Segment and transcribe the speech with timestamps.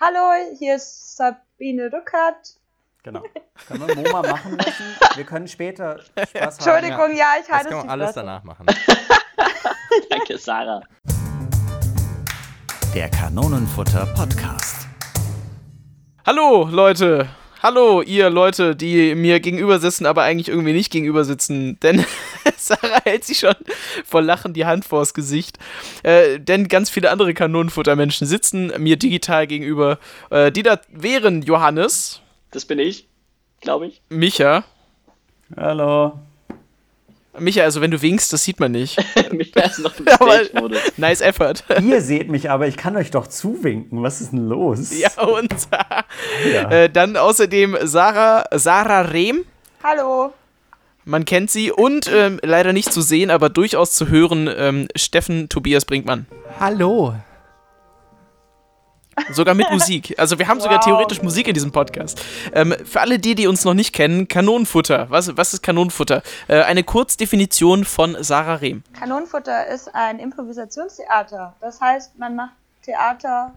[0.00, 2.54] Hallo, hier ist Sabine Rückert.
[3.02, 3.22] Genau.
[3.66, 4.84] Können wir Moma machen lassen?
[5.16, 6.52] Wir können später Spaß haben.
[6.52, 8.20] Entschuldigung, ja, ich Das halte kann es man alles Fresse.
[8.20, 8.66] danach machen.
[10.10, 10.82] Danke, Sarah.
[12.94, 14.86] Der Kanonenfutter Podcast.
[16.26, 17.28] Hallo Leute,
[17.62, 22.04] hallo ihr Leute, die mir gegenüber sitzen, aber eigentlich irgendwie nicht gegenüber sitzen, denn
[22.56, 23.54] Sarah hält sich schon
[24.04, 25.58] vor Lachen die Hand vors Gesicht,
[26.02, 29.98] äh, denn ganz viele andere Kanonenfuttermenschen sitzen mir digital gegenüber.
[30.30, 33.06] Äh, die da wären Johannes, Das bin ich,
[33.60, 34.02] glaube ich.
[34.08, 34.64] Micha,
[35.56, 36.18] Hallo.
[37.38, 38.96] Micha, also wenn du winkst, das sieht man nicht.
[39.32, 40.78] Mich ist noch im Aber- Stage-Modus.
[40.96, 41.54] Nice effort.
[41.82, 44.02] Ihr seht mich, aber ich kann euch doch zuwinken.
[44.02, 44.90] Was ist denn los?
[44.98, 45.54] ja und
[46.52, 46.70] Ja.
[46.70, 49.44] äh, dann außerdem Sarah, Sarah Rehm.
[49.84, 50.32] Hallo.
[51.04, 55.48] Man kennt sie und ähm, leider nicht zu sehen, aber durchaus zu hören, ähm, Steffen
[55.48, 56.26] Tobias Brinkmann.
[56.60, 57.14] Hallo.
[59.32, 60.14] Sogar mit Musik.
[60.18, 60.84] Also wir haben sogar Wow.
[60.84, 62.20] theoretisch Musik in diesem Podcast.
[62.52, 65.06] Ähm, für alle die, die uns noch nicht kennen, Kanonenfutter.
[65.10, 66.22] Was, was ist Kanonenfutter?
[66.48, 68.82] Äh, eine Kurzdefinition von Sarah Rehm.
[68.98, 71.54] Kanonenfutter ist ein Improvisationstheater.
[71.60, 72.52] Das heißt, man macht
[72.82, 73.54] Theater,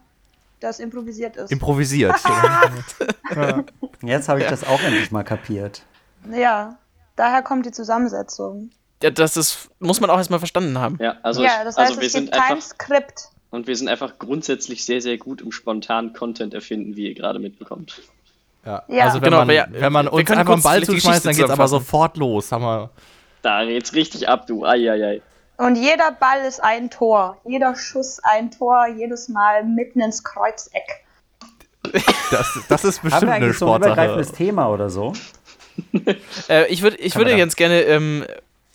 [0.60, 1.52] das improvisiert ist.
[1.52, 2.16] Improvisiert.
[4.02, 5.84] Jetzt habe ich das auch endlich mal kapiert.
[6.32, 6.78] ja,
[7.16, 8.72] daher kommt die Zusammensetzung.
[9.02, 10.98] Ja, das ist, muss man auch erstmal verstanden haben.
[11.02, 13.30] Ja, also, ja, ich, das heißt, also wir es sind gibt kein einfach Skript.
[13.52, 17.38] Und wir sind einfach grundsätzlich sehr, sehr gut im spontanen Content erfinden, wie ihr gerade
[17.40, 18.02] mitbekommt.
[18.66, 18.84] Ja.
[18.88, 19.06] Ja.
[19.06, 21.26] Also wenn Genau, man, aber ja, wenn man wir uns können einfach einen Ball zuschmeißt,
[21.26, 22.52] dann Geschichte geht's aber sofort los.
[22.52, 22.90] Haben wir
[23.42, 24.66] Da geht's richtig ab, du.
[24.66, 25.22] Eieiei.
[25.58, 27.38] Und jeder Ball ist ein Tor.
[27.46, 28.88] Jeder Schuss ein Tor.
[28.98, 31.06] Jedes Mal mitten ins Kreuzeck.
[32.32, 35.14] das, das ist Haben bestimmt wir eine so ein übergreifendes Thema oder so?
[36.50, 38.26] Äh, ich würd, ich würde ganz gerne ähm,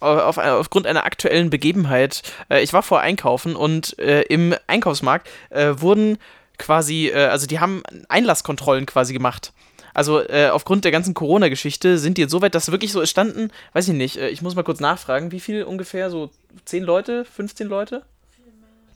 [0.07, 5.75] auf, aufgrund einer aktuellen Begebenheit, äh, ich war vor Einkaufen und äh, im Einkaufsmarkt äh,
[5.77, 6.19] wurden
[6.59, 9.53] quasi, äh, also die haben Einlasskontrollen quasi gemacht.
[9.95, 13.51] Also äh, aufgrund der ganzen Corona-Geschichte sind die jetzt so weit, dass wirklich so standen,
[13.73, 16.31] weiß ich nicht, äh, ich muss mal kurz nachfragen, wie viel ungefähr, so
[16.67, 18.03] 10 Leute, 15 Leute?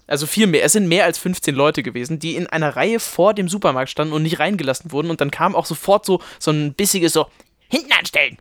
[0.06, 3.32] Also viel mehr, es sind mehr als 15 Leute gewesen, die in einer Reihe vor
[3.32, 6.75] dem Supermarkt standen und nicht reingelassen wurden und dann kam auch sofort so, so ein
[6.75, 7.28] bissiges so,
[7.69, 8.37] hinten anstellen.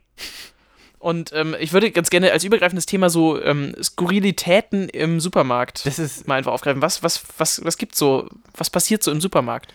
[1.00, 5.98] Und ähm, ich würde ganz gerne als übergreifendes Thema so ähm, Skurrilitäten im Supermarkt Das
[5.98, 6.82] ist, mal einfach aufgreifen.
[6.82, 9.72] Was, was, was, was gibt's so, was passiert so im Supermarkt?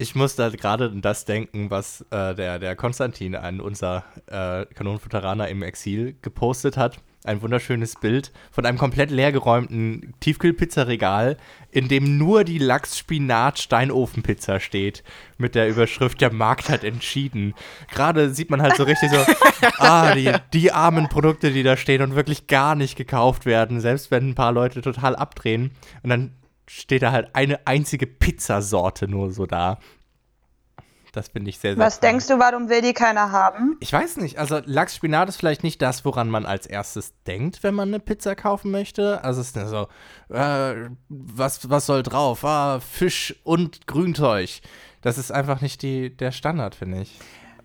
[0.00, 4.64] ich muss da gerade an das denken, was äh, der, der Konstantin, ein unser äh,
[4.74, 6.96] Kanonenfutteraner im Exil, gepostet hat.
[7.22, 11.36] Ein wunderschönes Bild von einem komplett leergeräumten Tiefkühlpizzaregal,
[11.70, 15.04] in dem nur die Lachs-Spinat-Steinofenpizza steht.
[15.36, 17.54] Mit der Überschrift, der Markt hat entschieden.
[17.90, 19.18] Gerade sieht man halt so richtig so,
[19.78, 24.10] ah, die, die armen Produkte, die da stehen und wirklich gar nicht gekauft werden, selbst
[24.10, 25.72] wenn ein paar Leute total abdrehen.
[26.02, 26.32] Und dann
[26.70, 29.78] steht da halt eine einzige Pizzasorte nur so da.
[31.12, 32.10] Das finde ich sehr, sehr Was traurig.
[32.12, 33.76] denkst du, warum will die keiner haben?
[33.80, 34.38] Ich weiß nicht.
[34.38, 38.34] Also Lachs-Spinat ist vielleicht nicht das, woran man als erstes denkt, wenn man eine Pizza
[38.34, 39.22] kaufen möchte.
[39.24, 39.88] Also es ist so,
[40.32, 42.44] äh, was, was soll drauf?
[42.44, 44.60] Ah, Fisch und Grünzeug.
[45.02, 47.18] Das ist einfach nicht die, der Standard, finde ich.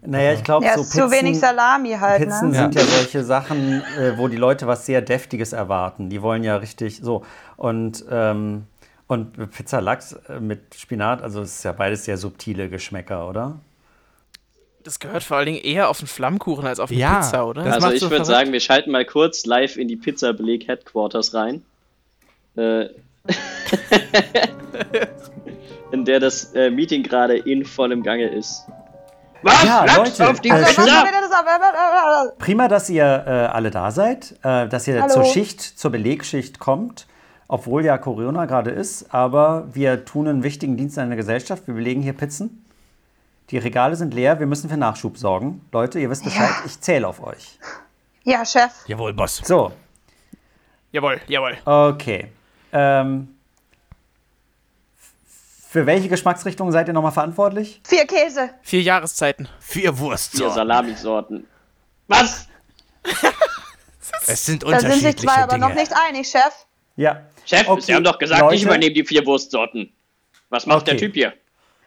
[0.07, 2.55] Naja, ich glaube, Ja, so ist zu wenig Salami halt, Pizzen ne?
[2.55, 6.09] sind ja solche Sachen, äh, wo die Leute was sehr Deftiges erwarten.
[6.09, 7.23] Die wollen ja richtig so.
[7.57, 8.67] Und, ähm,
[9.07, 13.59] und Pizza Lachs äh, mit Spinat, also es ist ja beides sehr subtile Geschmäcker, oder?
[14.83, 17.63] Das gehört vor allen Dingen eher auf einen Flammkuchen als auf eine Ja, Pizza, oder?
[17.63, 21.33] das also ich so würde sagen, wir schalten mal kurz live in die Pizza-Beleg Headquarters
[21.33, 21.63] rein.
[22.55, 22.89] Äh,
[25.91, 28.65] in der das äh, Meeting gerade in vollem Gange ist.
[29.41, 29.63] Was?
[29.63, 30.81] Ja, Lachs Leute, auf die Also?
[32.39, 35.13] Prima, dass ihr äh, alle da seid, äh, dass ihr Hallo.
[35.13, 37.07] zur Schicht, zur Belegschicht kommt,
[37.47, 39.13] obwohl ja Corona gerade ist.
[39.13, 41.67] Aber wir tun einen wichtigen Dienst an der Gesellschaft.
[41.67, 42.65] Wir belegen hier Pizzen.
[43.51, 44.39] Die Regale sind leer.
[44.39, 45.63] Wir müssen für Nachschub sorgen.
[45.71, 46.49] Leute, ihr wisst Bescheid.
[46.65, 47.59] Ich zähle auf euch.
[48.23, 48.71] Ja, Chef.
[48.87, 49.37] Jawohl, Boss.
[49.43, 49.71] So,
[50.91, 51.57] Jawohl, jawohl.
[51.65, 52.31] okay.
[52.71, 53.35] Ähm,
[55.69, 57.81] für welche Geschmacksrichtung seid ihr nochmal verantwortlich?
[57.85, 58.49] Vier Käse.
[58.61, 59.49] Vier Jahreszeiten.
[59.59, 60.31] Vier Wurst.
[60.37, 61.45] Vier Salamisorten.
[62.07, 62.47] Was?
[64.27, 65.67] Es sind Da sind sich unterschiedliche zwei aber Dinge.
[65.67, 66.65] noch nicht einig, Chef.
[66.95, 67.21] Ja.
[67.45, 68.55] Chef, Okay, Sie haben doch gesagt, Leute.
[68.55, 69.91] ich übernehme die vier Wurstsorten.
[70.49, 71.05] Was macht der Okay.
[71.05, 71.33] Typ hier?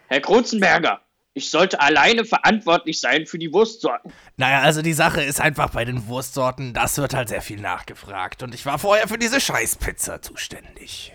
[0.09, 1.01] Herr Krutzenberger,
[1.35, 4.13] ich sollte alleine verantwortlich sein für die Wurstsorten.
[4.37, 8.43] Naja, also die Sache ist einfach bei den Wurstsorten, das wird halt sehr viel nachgefragt.
[8.43, 11.13] Und ich war vorher für diese Scheißpizza zuständig.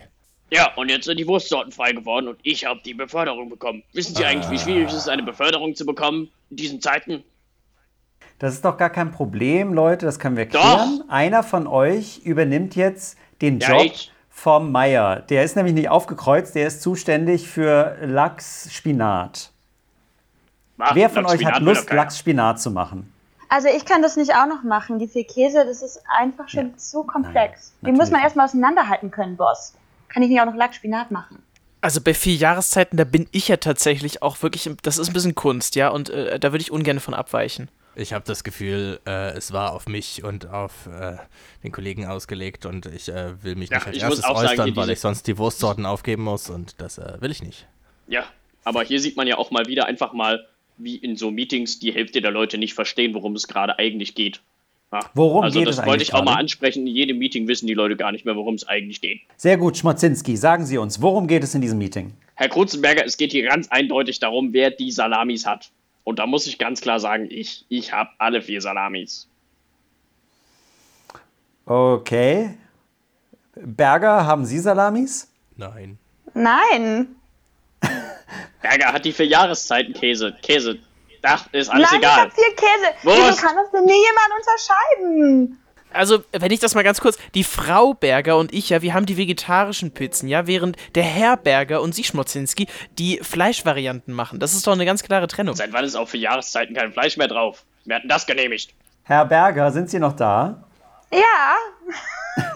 [0.50, 3.82] Ja, und jetzt sind die Wurstsorten frei geworden und ich habe die Beförderung bekommen.
[3.92, 7.24] Wissen Sie eigentlich, wie schwierig es ist, eine Beförderung zu bekommen in diesen Zeiten?
[8.38, 10.06] Das ist doch gar kein Problem, Leute.
[10.06, 10.60] Das können wir Doch.
[10.60, 11.02] klären.
[11.08, 14.12] Einer von euch übernimmt jetzt den Ja, Job ich.
[14.36, 15.20] Vom Meier.
[15.20, 19.50] Der ist nämlich nicht aufgekreuzt, der ist zuständig für Lachs-Spinat.
[20.78, 21.90] Ach, Wer von Lachs, euch hat Lust.
[21.92, 23.10] Lachs-Spinat zu machen?
[23.48, 24.98] Also ich kann das nicht auch noch machen.
[24.98, 26.76] Die vier Käse, das ist einfach schon Ja.
[26.76, 27.72] zu komplex.
[27.80, 29.74] Nein, Die muss man erstmal auseinanderhalten können, Boss.
[30.08, 31.40] Kann ich nicht auch noch Lachsspinat machen?
[31.80, 35.12] Also bei vier Jahreszeiten, da bin ich ja tatsächlich auch wirklich, im- das ist ein
[35.12, 37.68] bisschen Kunst, ja, und äh, da würde ich ungern von abweichen.
[37.96, 41.16] Ich habe das Gefühl, äh, es war auf mich und auf äh,
[41.62, 44.36] den Kollegen ausgelegt und ich äh, will mich Ja, nicht als ich muss erstes auch
[44.36, 47.42] sagen, äußern, hier weil ich sonst die Wurstsorten aufgeben muss und das äh, will ich
[47.42, 47.66] nicht.
[48.08, 48.24] Ja,
[48.64, 50.46] aber hier sieht man ja auch mal wieder einfach mal,
[50.76, 54.40] wie in so Meetings die Hälfte der Leute nicht verstehen, worum es gerade eigentlich geht.
[54.92, 55.00] Ja.
[55.14, 56.40] Worum also geht das es wollte ich auch mal gerade?
[56.40, 56.86] ansprechen.
[56.86, 59.20] In jedem Meeting wissen die Leute gar nicht mehr, worum es eigentlich geht.
[59.36, 62.12] Sehr gut, Schmotzinski, sagen Sie uns, worum geht es in diesem Meeting?
[62.36, 65.70] Herr Krutzenberger, es geht hier ganz eindeutig darum, wer die Salamis hat.
[66.04, 69.26] Und da muss ich ganz klar sagen, ich, ich habe alle vier Salamis.
[71.66, 72.58] Okay.
[73.54, 75.30] Berger, haben Sie Salamis?
[75.56, 75.98] Nein.
[76.34, 77.16] Nein.
[78.62, 80.36] Berger hat die vier Jahreszeiten Käse.
[80.42, 80.78] Käse.
[81.22, 82.20] Ach, ist alles Nein, ich egal.
[82.20, 82.94] habe vier Käse.
[83.02, 83.16] Was?
[83.16, 85.63] Wieso kann das denn nie jemand unterscheiden?
[85.94, 89.06] Also, wenn ich das mal ganz kurz, die Frau Berger und ich, ja, wir haben
[89.06, 92.66] die vegetarischen Pizzen, ja, während der Herr Berger und Sie, Schmotzinski,
[92.98, 94.40] die Fleischvarianten machen.
[94.40, 95.54] Das ist doch eine ganz klare Trennung.
[95.54, 97.64] Seit wann ist auf vier Jahreszeiten kein Fleisch mehr drauf?
[97.84, 98.74] Wir hatten das genehmigt.
[99.04, 100.64] Herr Berger, sind Sie noch da?
[101.12, 101.20] Ja,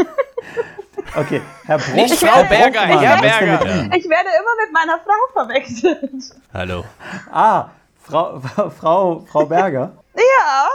[1.14, 3.64] Okay, Herr Brunk, Nicht Frau Herr Berger, Herr mit Berger.
[3.66, 3.92] Ihnen?
[3.92, 6.36] ich werde immer mit meiner Frau verwechselt.
[6.52, 6.84] Hallo.
[7.32, 7.70] Ah,
[8.02, 8.40] Frau,
[8.78, 9.92] Frau, Frau Berger.
[10.16, 10.68] Ja.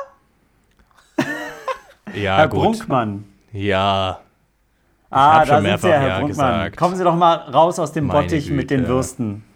[2.13, 2.61] Ja, Herr gut.
[2.61, 3.25] Brunkmann.
[3.51, 4.19] Ja.
[5.09, 6.27] Ah, hab da schon sind Sie, mehrfach Herr Ja Brunkmann.
[6.63, 6.77] gesagt.
[6.77, 8.87] Kommen Sie doch mal raus aus dem Meine Bottich mit den.
[8.87, 9.43] Würsten.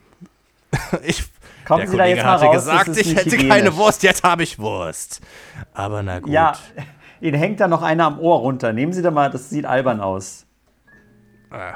[1.03, 1.23] Ich,
[1.65, 3.49] Kommen der Sie da Kollege jetzt mal hatte raus, gesagt, ich hätte hygienisch.
[3.49, 5.21] keine Wurst, jetzt habe ich Wurst.
[5.73, 6.31] Aber na gut.
[6.31, 6.53] Ja,
[7.19, 8.73] Ihnen hängt da noch einer am Ohr runter.
[8.73, 10.45] Nehmen Sie da mal, das sieht albern aus.
[11.49, 11.73] Ah.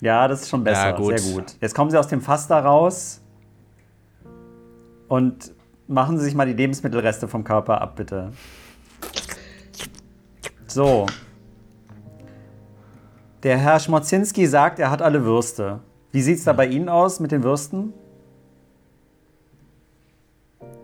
[0.00, 0.90] Ja, das ist schon besser.
[0.90, 1.18] Ja, gut.
[1.18, 1.56] Sehr gut.
[1.60, 3.22] Jetzt kommen Sie aus dem Fass da raus
[5.08, 5.52] und
[5.86, 8.32] machen Sie sich mal die Lebensmittelreste vom Körper ab, bitte.
[10.68, 11.06] So.
[13.42, 15.80] Der Herr Schmotzinski sagt, er hat alle Würste.
[16.12, 17.92] Wie sieht's da bei Ihnen aus mit den Würsten?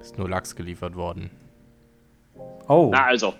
[0.01, 1.31] Ist nur Lachs geliefert worden.
[2.69, 2.91] Oh.
[2.93, 3.33] Na also,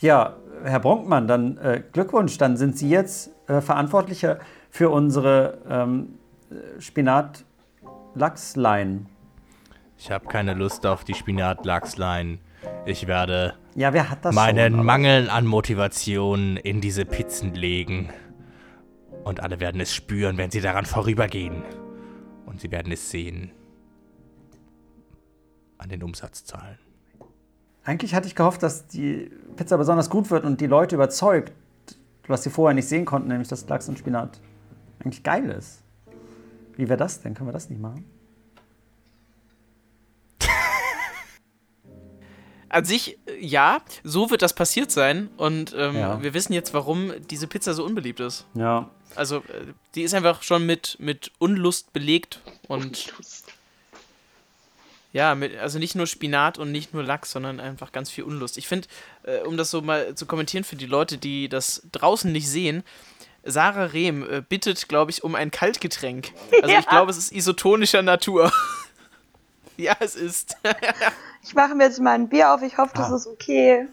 [0.00, 2.36] Ja, Herr Bronkmann, dann äh, Glückwunsch.
[2.38, 6.18] Dann sind Sie jetzt äh, Verantwortlicher für unsere ähm,
[6.50, 9.06] äh, Spinat-Lachs-Line.
[9.98, 12.40] Ich habe keine Lust auf die Spinat-Lachslein.
[12.86, 13.92] Ich werde Ja,
[14.32, 14.86] meinen schon?
[14.86, 18.10] Mangel an Motivation in diese Pizzen legen.
[19.24, 21.62] Und alle werden es spüren, wenn sie daran vorübergehen.
[22.46, 23.52] Und sie werden es sehen.
[25.78, 26.78] An den Umsatzzahlen.
[27.84, 31.52] Eigentlich hatte ich gehofft, dass die Pizza besonders gut wird und die Leute überzeugt,
[32.26, 34.40] was sie vorher nicht sehen konnten, nämlich dass Lachs und Spinat
[35.00, 35.82] eigentlich geil ist.
[36.76, 37.34] Wie wäre das denn?
[37.34, 38.04] Können wir das nicht machen?
[42.74, 45.30] An sich, äh, ja, so wird das passiert sein.
[45.36, 46.22] Und ähm, Ja.
[46.22, 48.46] wir wissen jetzt, warum diese Pizza so unbeliebt ist.
[48.54, 48.90] Ja.
[49.14, 52.40] Also, äh, die ist einfach schon mit, mit Unlust belegt.
[52.68, 53.12] Und
[55.12, 58.58] ja, mit, also nicht nur Spinat und nicht nur Lachs, sondern einfach ganz viel Unlust.
[58.58, 58.88] Ich finde,
[59.22, 62.82] äh, um das so mal zu kommentieren für die Leute, die das draußen nicht sehen,
[63.44, 66.32] Sarah Rehm äh, bittet, glaube ich, um ein Kaltgetränk.
[66.62, 66.80] Also ich Ja.
[66.90, 68.50] glaube, es ist isotonischer Natur.
[69.76, 70.56] ja, es ist.
[71.44, 72.62] Ich mache mir jetzt mal ein Bier auf.
[72.62, 73.16] Ich hoffe, das Ah.
[73.16, 73.86] ist okay.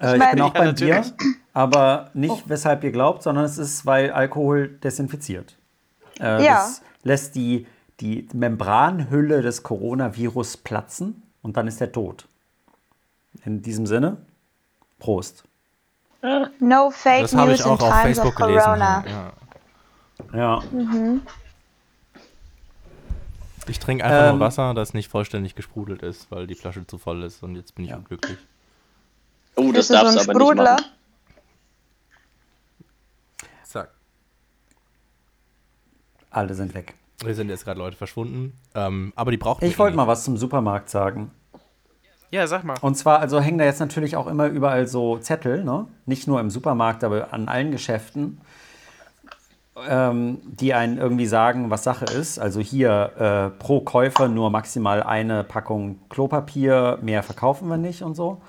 [0.00, 1.12] Äh, ich bin auch ja, beim Bier, natürlich.
[1.52, 5.56] aber nicht, weshalb ihr glaubt, sondern es ist, weil Alkohol desinfiziert.
[6.20, 6.54] Äh, Ja.
[6.54, 7.66] Das lässt die,
[8.00, 12.26] die Membranhülle des Coronavirus platzen und dann ist er tot.
[13.44, 14.16] In diesem Sinne,
[15.00, 15.44] Prost.
[16.60, 18.64] No fake Das habe news ich in auch auf times Facebook of gelesen.
[18.64, 19.04] Corona.
[20.32, 20.62] Ja.
[20.62, 20.62] Ja.
[23.66, 26.98] Ich trinke einfach Ähm, nur Wasser, das nicht vollständig gesprudelt ist, weil die Flasche zu
[26.98, 27.96] voll ist und jetzt bin ich Ja.
[27.96, 28.38] unglücklich.
[29.56, 30.72] oh, das du so darfst ein du aber nicht Sprudler?
[30.74, 30.84] machen.
[33.64, 33.90] Zack.
[36.30, 36.94] Alle sind weg.
[37.22, 38.58] Hier sind jetzt gerade Leute verschwunden.
[38.74, 41.30] Ähm, aber die brauchen Ich wollte mal was zum Supermarkt sagen.
[42.30, 42.76] Ja, sag mal.
[42.80, 45.86] Und zwar, also hängen da jetzt natürlich auch immer überall so Zettel, ne?
[46.04, 48.40] Nicht nur im Supermarkt, aber an allen Geschäften,
[49.76, 52.38] ähm, die einen irgendwie sagen, was Sache ist.
[52.38, 58.14] Also hier äh, pro Käufer nur maximal eine Packung Klopapier, mehr verkaufen wir nicht und
[58.14, 58.40] so.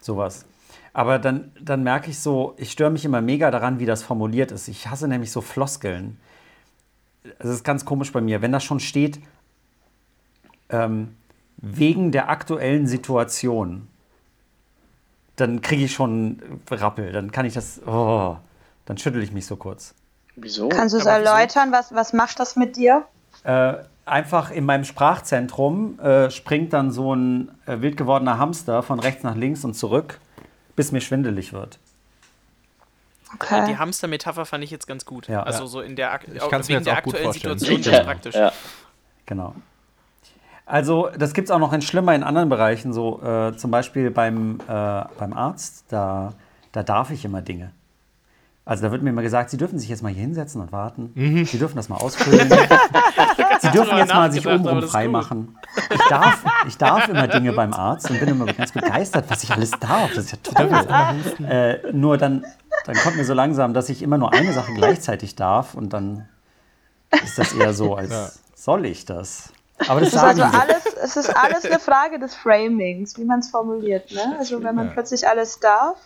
[0.00, 0.44] Sowas.
[0.92, 4.52] Aber dann, dann merke ich so, ich störe mich immer mega daran, wie das formuliert
[4.52, 4.68] ist.
[4.68, 6.18] Ich hasse nämlich so Floskeln.
[7.38, 8.42] Es ist ganz komisch bei mir.
[8.42, 9.18] Wenn das schon steht,
[10.68, 11.16] ähm,
[11.56, 13.88] wegen der aktuellen Situation,
[15.36, 17.10] dann kriege ich schon Rappel.
[17.10, 17.80] Dann kann ich das.
[17.86, 18.36] Oh,
[18.84, 19.94] Dann schüttel ich mich so kurz.
[20.36, 20.68] Wieso?
[20.68, 21.14] Kannst du es wieso?
[21.14, 21.72] erläutern?
[21.72, 23.04] Was, was macht das mit dir?
[23.44, 23.74] Äh,
[24.04, 29.22] einfach in meinem Sprachzentrum äh, springt dann so ein äh, wild gewordener Hamster von rechts
[29.22, 30.20] nach links und zurück,
[30.76, 31.78] bis mir schwindelig wird.
[33.34, 33.66] Okay.
[33.66, 35.28] Die Hamster-Metapher fand ich jetzt ganz gut.
[35.28, 35.42] Ja.
[35.42, 35.66] also Ja.
[35.68, 37.58] so in der, ak Ich kann's mir wegen jetzt der auch gut aktuellen vorstellen.
[37.58, 38.34] Situation Ja, ganz praktisch.
[38.34, 38.52] ja.
[39.26, 39.54] Genau.
[40.66, 44.10] Also, das gibt es auch noch in schlimmer in anderen Bereichen, so äh, zum Beispiel
[44.10, 46.32] beim, äh, beim Arzt, da,
[46.72, 47.72] da darf ich immer Dinge.
[48.66, 51.12] Also da wird mir immer gesagt, Sie dürfen sich jetzt mal hier hinsetzen und warten.
[51.44, 52.48] Sie dürfen das mal ausfüllen.
[53.60, 55.58] Sie dürfen jetzt mal sich obenrum frei machen.
[55.90, 59.50] Ich darf, ich darf immer Dinge beim Arzt und bin immer ganz begeistert, was ich
[59.50, 60.14] alles darf.
[60.14, 61.46] Das ist ja toll.
[61.46, 62.46] Äh, nur dann,
[62.86, 66.26] dann kommt mir so langsam, dass ich immer nur eine Sache gleichzeitig darf und dann
[67.22, 69.52] ist das eher so, als soll ich das.
[69.88, 73.40] Aber das Es ist also alles, es ist alles eine Frage des Framings, wie man
[73.40, 74.10] es formuliert.
[74.12, 74.36] Ne?
[74.38, 75.98] Also wenn man plötzlich alles darf.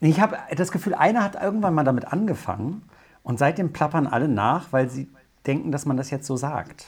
[0.00, 2.82] Ich habe das Gefühl, einer hat irgendwann mal damit angefangen
[3.22, 5.08] und seitdem plappern alle nach, weil sie
[5.46, 6.86] denken, dass man das jetzt so sagt.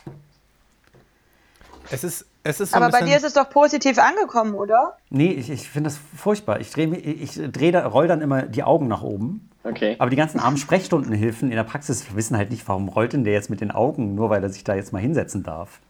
[1.91, 4.97] Es ist, es ist so Aber bei dir ist es doch positiv angekommen, oder?
[5.11, 6.61] Nee, ich, ich finde das furchtbar.
[6.61, 9.49] Ich, dreh, mich- ich dreh da, roll dann immer die Augen nach oben.
[9.65, 9.97] Okay.
[9.99, 13.35] Aber die ganzen armen Sprechstundenhilfen in der Praxis wissen halt nicht, warum rollt denn der
[13.35, 15.81] jetzt mit den Augen, nur weil er sich da jetzt mal hinsetzen darf.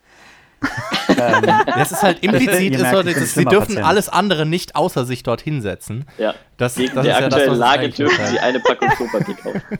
[1.66, 3.86] Das ist halt implizit, Ihr ist merkt, dass sie dürfen Patient.
[3.86, 6.04] alles andere nicht außer sich dort hinsetzen.
[6.18, 6.34] Ja.
[6.56, 8.30] Das, Wegen das der ist ja das, aktuellen was es Lage dürfen ist.
[8.30, 9.62] Sie eine Packung Klopapier kaufen.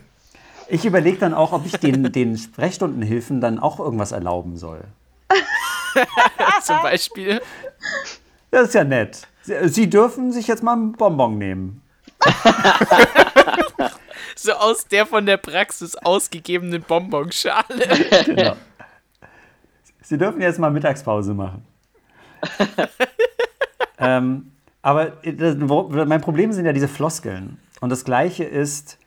[0.69, 4.85] Ich überlege dann auch, ob ich den, den Sprechstundenhilfen dann auch irgendwas erlauben soll.
[6.63, 7.41] Zum Beispiel.
[8.49, 9.27] Das ist ja nett.
[9.41, 11.81] Sie, sie dürfen sich jetzt mal einen Bonbon nehmen.
[14.35, 17.65] So aus der von der Praxis ausgegebenen Bonbonschale.
[18.25, 18.55] Genau.
[20.03, 21.65] Sie dürfen jetzt mal Mittagspause machen.
[23.97, 27.57] ähm, aber das, wo- mein Problem sind ja diese Floskeln.
[27.81, 28.99] Und das Gleiche ist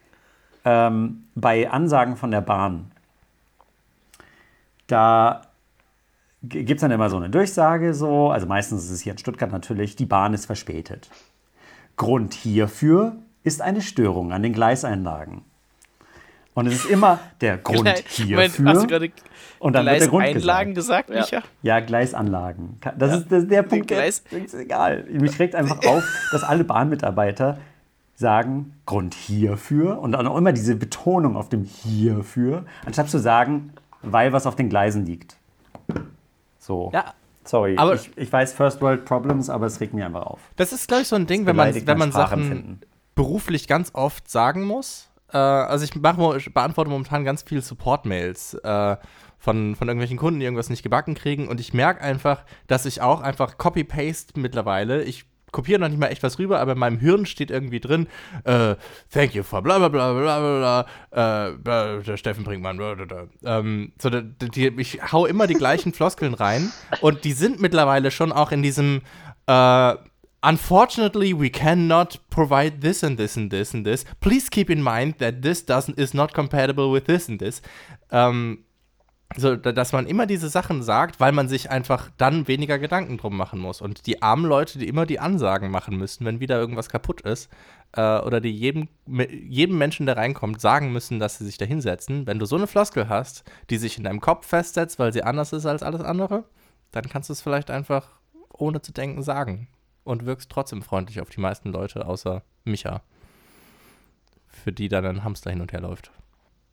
[0.64, 2.90] ähm, bei Ansagen von der Bahn.
[4.86, 5.42] Da
[6.42, 9.50] gibt es dann immer so eine Durchsage, so, also meistens ist es hier in Stuttgart
[9.52, 11.10] natürlich, die Bahn ist verspätet.
[11.96, 15.42] Grund hierfür ist eine Störung an den Gleiseinlagen.
[16.56, 18.66] Und es ist immer der Grund Moment, hierfür.
[18.66, 19.10] hast du gerade
[19.58, 21.08] und dann wird der Grund Gleiseinlagen gesagt.
[21.08, 21.38] gesagt, Ja.
[21.38, 21.48] Micha?
[21.62, 22.78] Ja, Gleisanlagen.
[22.98, 25.04] Das, ist, das ist der Punkt, der Gleis- ist egal.
[25.10, 27.58] Mich regt einfach auf, dass alle Bahnmitarbeiter
[28.16, 33.72] sagen, Grund hierfür und dann auch immer diese Betonung auf dem hierfür, anstatt zu sagen,
[34.02, 35.36] weil was auf den Gleisen liegt.
[36.58, 36.90] So.
[36.94, 37.12] Ja,
[37.44, 40.40] Sorry, aber- ich, ich weiß First World Problems, aber es regt mich einfach auf.
[40.56, 42.80] das ist, glaube ich, so ein Ding, wenn man, wenn man Sachen
[43.14, 45.08] beruflich ganz oft sagen muss.
[45.36, 48.96] Äh, also ich mache, beantworte momentan ganz viel Support-Mails äh,
[49.38, 51.48] von, von irgendwelchen Kunden, die irgendwas nicht gebacken kriegen.
[51.48, 56.08] Und ich merke einfach, dass ich auch einfach Copy-Paste mittlerweile, ich kopiere noch nicht mal
[56.08, 58.08] echt was rüber, aber in meinem Hirn steht irgendwie drin,
[58.44, 58.74] äh,
[59.10, 62.96] thank you for bla bla bla bla bla äh, bla, der Steffen Brinkmann, bla.
[63.44, 64.10] Ähm, so,
[64.76, 69.02] ich hau immer die gleichen Floskeln rein und die sind mittlerweile schon auch in diesem
[69.46, 69.94] äh,
[70.48, 74.04] Unfortunately, we cannot provide this and this and this and this.
[74.20, 77.60] Please keep in mind that this doesn't is not compatible with this and this.
[78.12, 78.64] Ähm,
[79.36, 83.18] so, da- dass man immer diese Sachen sagt, weil man sich einfach dann weniger Gedanken
[83.18, 83.80] drum machen muss.
[83.80, 87.50] Und die armen Leute, die immer die Ansagen machen müssen, wenn wieder irgendwas kaputt ist,
[87.96, 88.86] äh, oder die jedem,
[89.28, 92.68] jedem Menschen, der reinkommt, sagen müssen, dass sie sich da hinsetzen, wenn du so eine
[92.68, 96.44] Floskel hast, die sich in deinem Kopf festsetzt, weil sie anders ist als alles andere,
[96.92, 98.06] dann kannst du es vielleicht einfach
[98.52, 99.66] ohne zu denken sagen.
[100.06, 103.02] Und wirkst trotzdem freundlich auf die meisten Leute, außer Micha.
[104.46, 106.12] Für die dann ein Hamster hin und her läuft.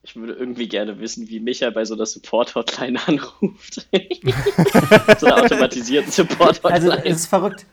[0.04, 3.88] Ich würde irgendwie gerne wissen, wie Micha bei so einer Support-Hotline anruft.
[5.18, 7.06] so einer automatisierten Also Support-Hotline.
[7.06, 7.66] es ist verrückt.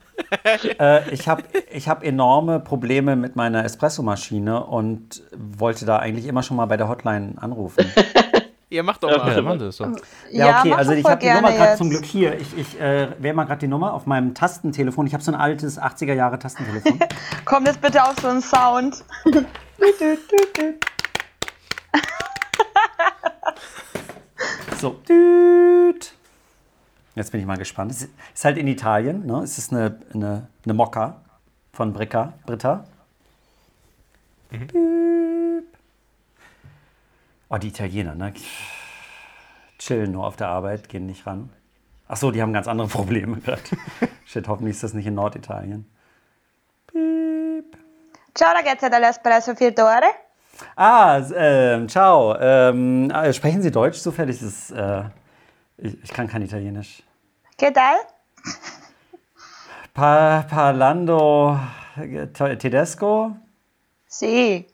[0.78, 6.42] äh, ich habe ich hab enorme Probleme mit meiner Espressomaschine und wollte da eigentlich immer
[6.42, 7.84] schon mal bei der Hotline anrufen.
[8.72, 9.34] Ihr macht doch Ja, Ja, mal.
[9.34, 9.84] dann machen sie es so.
[10.30, 12.38] Ja, okay, mach also doch ich habe die Nummer gerade zum Glück hier.
[12.38, 15.08] Ich, ich äh, wähle mal gerade die Nummer auf meinem Tastentelefon.
[15.08, 17.00] Ich habe so ein altes 80er Jahre Tastentelefon.
[17.44, 19.04] Kommt jetzt bitte auf so einen Sound.
[24.78, 24.90] so.
[25.08, 26.12] Düt.
[27.16, 27.90] Jetzt bin ich mal gespannt.
[27.90, 29.26] Es ist halt in Italien.
[29.26, 29.40] Ne?
[29.42, 31.20] Es ist eine, eine, eine Mokka
[31.72, 32.34] von Britta.
[32.46, 32.84] Britta.
[34.52, 34.72] Düt.
[37.52, 38.32] Oh, die Italiener, ne?
[39.78, 41.50] Chillen nur auf der Arbeit, gehen nicht ran.
[42.06, 43.60] Ach so, die haben ganz andere Probleme gerade.
[44.24, 45.90] Shit, hoffentlich ist das nicht in Norditalien.
[46.86, 47.76] Piep.
[48.34, 50.10] Ciao ragazzi dall'Espresso Fiatore.
[50.76, 52.36] Ah, ähm, ciao.
[52.38, 54.40] Ähm, äh, sprechen Sie Deutsch zufällig?
[54.40, 55.04] Ist, äh,
[55.78, 57.02] ich, ich kann kein Italienisch.
[57.58, 57.96] Che tal?
[59.92, 61.58] Pa parlando
[61.96, 63.34] eh, te- tedesco?
[64.06, 64.66] Sì.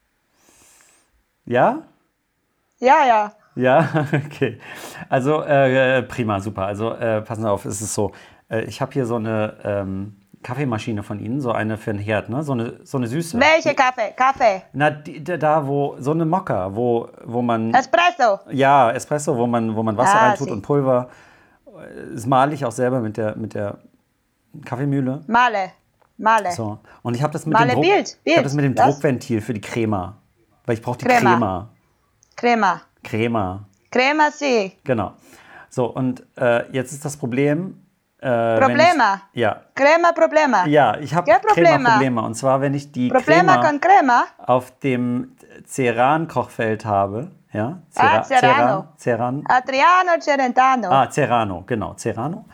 [1.47, 1.83] Ja?
[2.79, 3.33] Ja, ja.
[3.55, 3.89] Ja,
[4.27, 4.59] okay.
[5.09, 6.67] Also äh, prima, super.
[6.67, 8.13] Also äh, passen Sie auf, es ist so.
[8.51, 12.29] Äh, ich habe hier so eine ähm, Kaffeemaschine von Ihnen, so eine für den Herd,
[12.29, 12.43] ne?
[12.43, 13.41] So eine, so eine süße.
[13.41, 14.13] Welche Kaffee?
[14.15, 14.63] Kaffee.
[14.75, 17.73] Na, die, da- wo, so eine Mokka, wo, wo man.
[17.73, 18.41] Espresso.
[18.51, 20.53] Ja, Espresso, wo man, wo man Wasser Ah, reintut sie.
[20.53, 21.09] und Pulver.
[22.15, 23.79] Das male ich auch selber mit der, mit der
[24.65, 25.23] Kaffeemühle.
[25.27, 25.71] Male.
[26.19, 26.53] Male.
[26.53, 26.79] So.
[27.03, 28.37] Und ich habe das mit Male dem Druck, Bild, ich Bild.
[28.37, 30.17] habe das mit dem Das- Druckventil für die Crema.
[30.65, 31.21] Weil ich brauche die Crema.
[31.33, 31.69] Crema.
[32.37, 32.83] Crema.
[33.03, 33.65] Crema.
[33.91, 34.73] Crema, sì.
[34.85, 35.15] Genau.
[35.71, 37.83] So, und äh, jetzt ist das Problem.
[38.19, 39.23] Äh, Problema.
[39.33, 39.63] Ich, ja.
[39.75, 40.67] Crema, problema.
[40.67, 42.27] Ja, ich habe Ja, Problema.
[42.27, 44.25] Und zwar, wenn ich die Problema Crema crema.
[44.39, 47.31] auf dem Ceran-Kochfeld habe.
[47.53, 47.81] Ja?
[47.95, 48.89] Ah, Serrano.
[48.99, 50.91] Ceran, Adriano Celentano.
[50.91, 52.45] Ah, Serrano, genau, Serrano.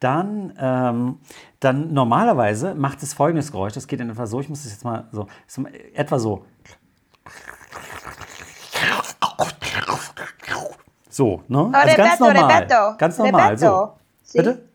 [0.00, 1.20] Dann, ähm,
[1.60, 3.74] dann normalerweise macht es folgendes Geräusch.
[3.74, 4.40] Das geht in etwa so.
[4.40, 5.26] Ich muss das jetzt mal so
[5.94, 6.44] etwa so.
[11.16, 11.70] So, ne?
[11.72, 12.44] Also ganz normal.
[12.44, 12.96] repeto.
[12.98, 13.56] Ganz normal.
[13.56, 13.66] So.
[13.66, 13.98] Repeto.
[14.22, 14.38] Sì.
[14.38, 14.68] Bitte?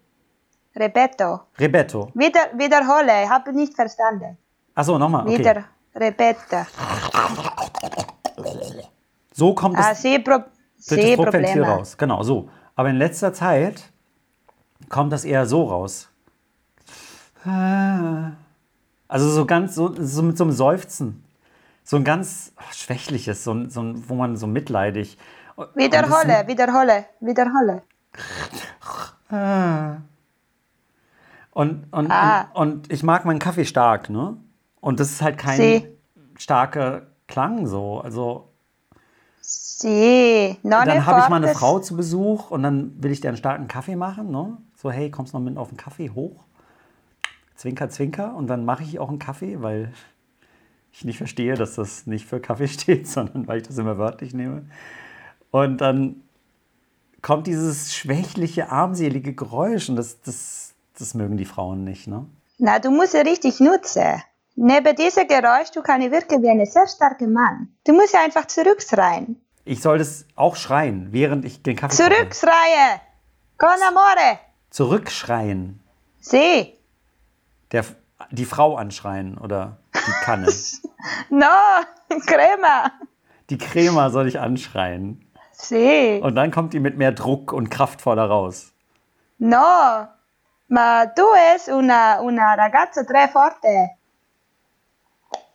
[0.76, 1.42] Repeto.
[1.60, 2.12] Rebetto.
[2.16, 3.30] Wieder, wiederhole.
[3.30, 4.38] Habe nicht verstanden.
[4.74, 5.28] Achso, nochmal.
[5.28, 5.38] Okay.
[5.38, 5.66] Wieder.
[5.94, 6.66] Repete.
[9.34, 10.40] So kommt Ah, das, pro,
[10.88, 11.68] das problema.
[11.76, 11.96] raus.
[11.98, 12.50] Genau, so.
[12.76, 13.84] Aber in letzter Zeit
[14.90, 16.10] kommt das eher so raus.
[19.08, 21.24] Also so ganz, so, so mit so einem Seufzen.
[21.84, 25.18] So ein ganz oh, schwächliches, so, so, wo man so mitleidig.
[25.56, 27.82] Und- und Wiederhole, wiederhole, wiederhole.
[31.54, 32.50] Und, und, Ah.
[32.54, 34.38] und, und ich mag meinen Kaffee stark, ne?
[34.80, 35.88] Und das ist halt kein Sie.
[36.38, 38.00] starker Klang so.
[38.02, 38.48] Also
[39.84, 41.50] è dann habe ich mal eine.
[41.50, 44.58] Frau zu Besuch und dann will ich dir einen starken Kaffee machen, ne?
[44.78, 46.44] So, hey, kommst du noch mit auf den Kaffee hoch?
[47.56, 48.34] Zwinker, zwinker.
[48.36, 49.92] Und dann mache ich auch einen Kaffee, weil
[50.94, 54.34] ich nicht verstehe, dass das nicht für Kaffee steht, sondern weil ich das immer wörtlich
[54.34, 54.64] nehme.
[55.52, 56.24] Und dann
[57.22, 62.26] kommt dieses schwächliche, armselige Geräusch und das, das, das mögen die Frauen nicht, ne?
[62.58, 64.22] Na, du musst ja richtig nutzen.
[64.56, 67.70] Neben diesem Geräusch, du kannst wirken wie ein sehr starker Mann.
[67.86, 69.42] Du musst ja einfach zurückschreien.
[69.66, 71.96] Ich soll das auch schreien, während ich den Kaffee.
[71.96, 73.00] Zurückschreien!
[73.58, 74.40] Con amore!
[74.70, 75.80] Zurückschreien.
[76.20, 76.74] Sì.
[77.72, 77.86] Der,
[78.32, 80.48] die Frau anschreien oder die Kanne.
[81.32, 81.48] No,
[82.28, 82.92] crema.
[83.50, 85.26] die Crema soll ich anschreien.
[85.62, 86.20] Sì.
[86.24, 88.72] Und dann kommt die mit mehr Druck und kraftvoller raus.
[89.38, 90.08] No,
[90.68, 91.24] ma tu
[91.56, 93.92] es una, una ragazza tre forte.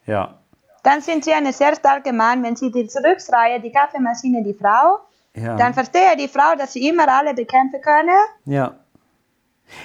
[0.06, 0.38] Ja.
[0.82, 2.42] Dann sind sie eine sehr starke Mann.
[2.44, 5.00] Wenn sie die zurückschreien, die Kaffeemaschine, die Frau,
[5.34, 5.56] Ja.
[5.56, 8.16] dann verstehe die Frau, dass sie immer alle bekämpfen können.
[8.44, 8.74] ja.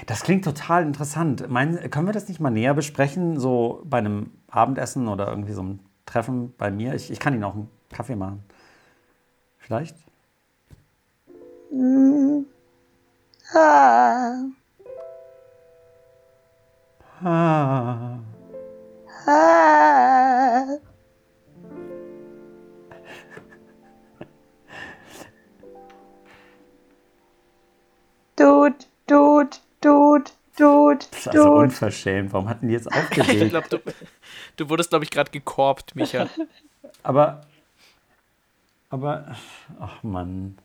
[0.05, 1.49] Das klingt total interessant.
[1.49, 5.61] Meinen, können wir das nicht mal näher besprechen, so bei einem Abendessen oder irgendwie so
[5.61, 6.93] einem Treffen bei mir?
[6.93, 8.43] Ich, ich kann Ihnen auch einen Kaffee machen.
[9.57, 9.95] Vielleicht?
[13.53, 14.49] Ah,
[17.23, 18.19] Ah.
[19.27, 20.77] ah.
[28.35, 31.57] Tut, tut, tut, tut, Das ist also tut.
[31.57, 32.33] unverschämt.
[32.33, 33.49] Warum hatten die jetzt Ich aufgewählt?
[33.51, 33.79] glaube, du,
[34.57, 36.27] du wurdest, glaube ich, gerade gekorbt, Micha.
[37.03, 37.41] aber,
[38.89, 39.35] aber,
[39.79, 40.57] ach Mann.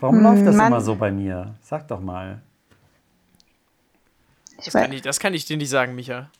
[0.00, 0.68] Warum läuft das Mann.
[0.68, 1.54] immer so bei mir?
[1.60, 2.40] Sag doch mal.
[4.56, 6.30] Das kann, ich, das kann ich dir nicht sagen, Micha.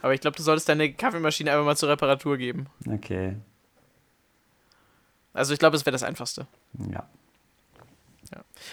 [0.00, 2.66] Aber ich glaube, du solltest deine Kaffeemaschine einfach mal zur Reparatur geben.
[2.88, 3.36] Okay,
[5.34, 6.46] Also ich glaube, das wäre das Einfachste.
[6.92, 7.06] ja.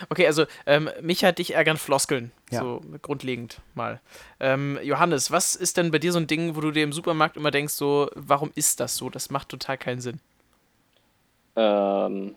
[0.10, 2.34] Okay, also ähm, Micha, dich ärgern Floskeln.
[2.52, 2.60] Ja.
[2.60, 4.02] So grundlegend mal.
[4.42, 7.38] Ähm, Johannes, was ist denn bei dir so ein Ding, wo du dir im Supermarkt
[7.38, 9.10] immer denkst, so, warum ist das so?
[9.10, 10.20] Das macht total keinen Sinn.
[11.56, 12.36] Ähm,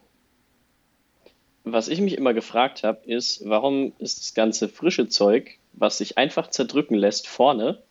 [1.73, 6.19] was ich mich immer gefragt habe, ist, warum ist das ganze frische Zeug, was sich
[6.19, 7.83] einfach zerdrücken lässt, vorne,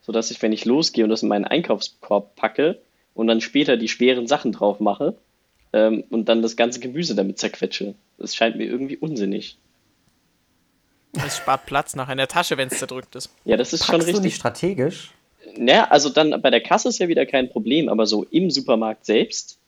[0.00, 2.80] sodass ich, wenn ich losgehe und das in meinen Einkaufskorb packe
[3.14, 5.16] und dann später die schweren Sachen drauf mache
[5.72, 7.94] ähm, und dann das ganze Gemüse damit zerquetsche.
[8.18, 9.58] Das scheint mir irgendwie unsinnig.
[11.12, 13.30] Es spart Platz nachher in der Tasche, wenn es zerdrückt ist.
[13.44, 14.24] Ja, das ist schon Packst du richtig.
[14.24, 15.12] nicht strategisch?
[15.56, 19.06] Naja, also dann bei der Kasse ist ja wieder kein Problem, aber so im Supermarkt
[19.06, 19.58] selbst,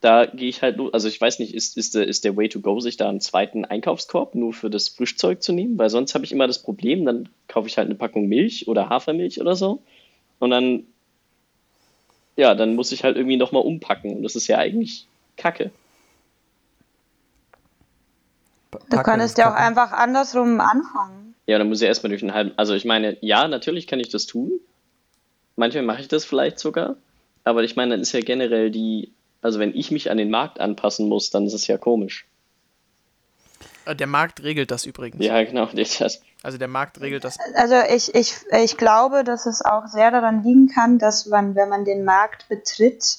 [0.00, 0.92] da gehe ich halt los.
[0.92, 3.20] Also ich weiß nicht, ist, ist, der, ist der Way to go, sich da einen
[3.20, 5.78] zweiten Einkaufskorb nur für das Frischzeug zu nehmen?
[5.78, 8.88] Weil sonst habe ich immer das Problem, dann kaufe ich halt eine Packung Milch oder
[8.88, 9.82] Hafermilch oder so.
[10.38, 10.84] Und dann,
[12.36, 14.16] ja, dann muss ich halt irgendwie nochmal umpacken.
[14.16, 15.06] Und das ist ja eigentlich
[15.36, 15.70] Kacke.
[18.70, 21.34] Du Packen könntest ist ja auch einfach andersrum anfangen.
[21.46, 22.52] Ja, dann muss ich erstmal durch einen halben.
[22.56, 24.52] Also ich meine, ja, natürlich kann ich das tun.
[25.56, 26.96] Manchmal mache ich das vielleicht sogar.
[27.42, 30.58] Aber ich meine, dann ist ja generell die Also wenn ich mich an den Markt
[30.60, 32.26] anpassen muss, dann ist es ja komisch.
[33.84, 35.24] Äh, Der Markt regelt das übrigens.
[35.24, 35.66] Ja, genau.
[35.74, 37.36] Das, Also der Markt regelt das.
[37.54, 41.68] Also ich, ich, ich glaube, dass es auch sehr daran liegen kann, dass man, wenn
[41.68, 43.18] man den Markt betritt,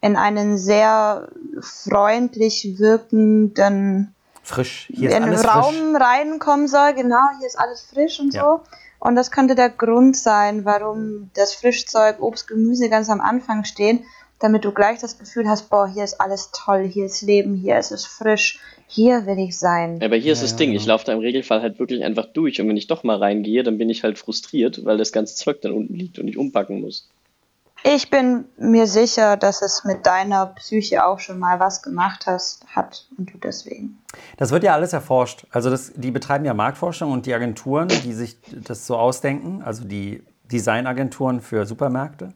[0.00, 1.28] in einen sehr
[1.60, 4.86] freundlich wirkenden Frisch.
[4.94, 6.00] Hier ist in alles Raum frisch.
[6.02, 6.94] reinkommen soll.
[6.94, 8.42] Genau, hier ist alles frisch und Ja.
[8.44, 8.60] so.
[9.00, 14.04] Und das könnte der Grund sein, warum das Frischzeug, Obst, Gemüse ganz am Anfang stehen,
[14.38, 17.78] damit du gleich das Gefühl hast, boah, hier ist alles toll, hier ist Leben, hier
[17.78, 20.00] ist es frisch, hier will ich sein.
[20.02, 20.80] aber hier ist Ja, das ja, Ding, genau.
[20.80, 23.62] ich laufe da im Regelfall halt wirklich einfach durch und wenn ich doch mal reingehe,
[23.62, 26.80] dann bin ich halt frustriert, weil das ganze Zeug dann unten liegt und ich umpacken
[26.80, 27.08] muss.
[27.84, 32.66] Ich bin mir sicher, dass es mit deiner Psyche auch schon mal was gemacht hast,
[32.74, 33.98] hat und du deswegen.
[34.38, 35.46] Das wird ja alles erforscht.
[35.50, 39.84] Also das, die betreiben ja Marktforschung und die Agenturen, die sich das so ausdenken, also
[39.84, 42.32] die Designagenturen für Supermärkte.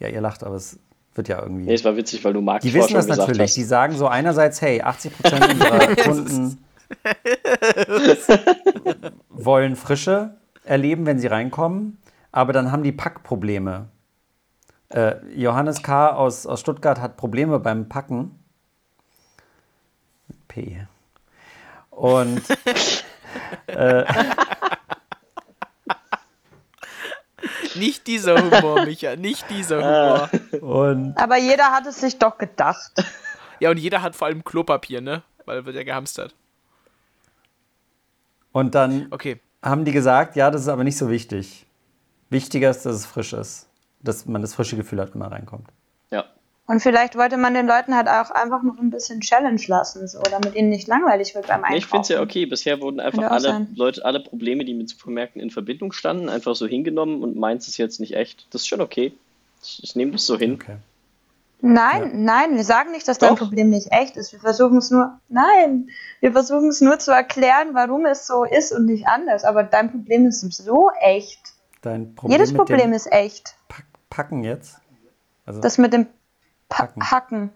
[0.00, 0.78] Ja, ihr lacht, aber es
[1.18, 1.66] wird ja irgendwie.
[1.66, 3.42] Nee, es war witzig, weil du Die Marktforschung wissen das natürlich.
[3.42, 3.56] hast.
[3.56, 6.64] Die sagen so einerseits, hey, 80 Prozent unserer Kunden
[9.28, 11.98] wollen Frische erleben, wenn sie reinkommen,
[12.32, 13.88] aber dann haben die Packprobleme.
[14.90, 16.10] Äh, Johannes K.
[16.10, 18.38] Aus, aus Stuttgart hat Probleme beim Packen.
[20.48, 20.86] P.
[21.90, 22.40] Und
[27.78, 30.30] Nicht dieser Humor, Micha, nicht dieser Humor.
[30.60, 32.92] Und Aber jeder hat es sich doch gedacht.
[33.60, 35.22] Ja, und jeder hat vor allem Klopapier, ne?
[35.44, 36.34] Weil wird ja gehamstert.
[38.52, 39.40] Und dann Okay.
[39.62, 41.66] haben die gesagt, ja, das ist aber nicht so wichtig.
[42.30, 43.68] Wichtiger ist, dass es frisch ist.
[44.00, 45.68] Dass man das frische Gefühl hat, wenn man reinkommt.
[46.10, 46.24] Ja.
[46.68, 50.20] Und vielleicht wollte man den Leuten halt auch einfach noch ein bisschen Challenge lassen, so,
[50.20, 51.72] damit ihnen nicht langweilig wird beim Einkaufen.
[51.72, 52.44] Nee, ich finde es ja okay.
[52.44, 53.68] Bisher wurden einfach Könnte alle sein.
[53.74, 57.78] Leute, alle Probleme, die mit Supermärkten in Verbindung standen, einfach so hingenommen und meins ist
[57.78, 58.46] jetzt nicht echt.
[58.50, 59.14] Das ist schon okay.
[59.62, 60.58] Ich, ich nehme das so hin.
[60.60, 60.76] Okay.
[61.62, 63.38] Nein, nein, wir sagen nicht, dass dein Doch.
[63.38, 64.32] Problem nicht echt ist.
[64.32, 65.88] Wir versuchen es nur, nein,
[66.20, 69.42] wir versuchen es nur zu erklären, warum es so ist und nicht anders.
[69.44, 71.40] Aber dein Problem ist so echt.
[71.80, 73.54] Dein Problem Jedes mit Problem dem ist echt.
[73.68, 74.76] Pack Packen jetzt.
[75.46, 76.06] Also, Das mit dem
[76.72, 77.10] Hacken.
[77.10, 77.50] Hacken.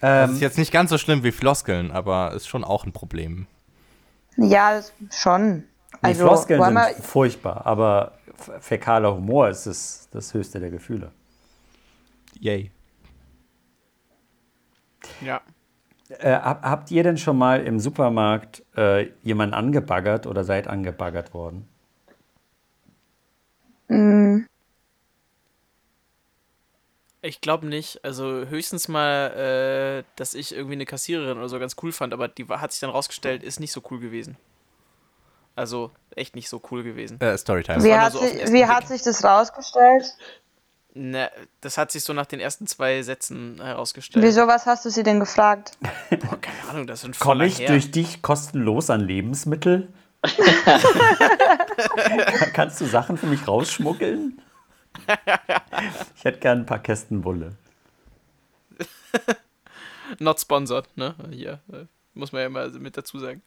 [0.00, 2.92] Das ähm, ist jetzt nicht ganz so schlimm wie Floskeln, aber ist schon auch ein
[2.92, 3.46] Problem.
[4.36, 4.80] Ja,
[5.12, 5.56] schon.
[5.58, 5.64] nee,
[6.02, 8.12] Also, Floskeln sind wir, furchtbar, aber
[8.60, 11.12] fäkaler Humor ist das, das höchste der Gefühle.
[12.38, 12.70] Yay.
[15.20, 15.42] Ja.
[16.08, 21.34] Äh, hab, habt ihr denn schon mal im Supermarkt äh, jemanden angebaggert oder seid angebaggert
[21.34, 21.68] worden?
[27.22, 28.04] Ich glaube nicht.
[28.04, 32.28] Also höchstens mal, äh, dass ich irgendwie eine Kassiererin oder so ganz cool fand, aber
[32.28, 34.36] die hat sich dann rausgestellt, ist nicht so cool gewesen.
[35.54, 37.20] Also echt nicht so cool gewesen.
[37.20, 37.84] Äh, Storytime.
[37.84, 40.14] wie hat, so sich, wie hat sich das rausgestellt?
[40.94, 41.30] Ne,
[41.60, 44.24] das hat sich so nach den ersten zwei Sätzen herausgestellt.
[44.24, 45.76] Wieso, was hast du sie denn gefragt?
[46.10, 47.68] Boah, keine Ahnung, das sind Komme ich her.
[47.68, 49.92] durch dich kostenlos an Lebensmittel?
[52.54, 54.40] Kannst du Sachen für mich rausschmuggeln?
[56.16, 57.56] ich hätte gern ein paar Kästen Bulle.
[60.18, 61.14] Not sponsored, ne?
[61.30, 63.42] Hier, äh, muss man ja mal mit dazu sagen.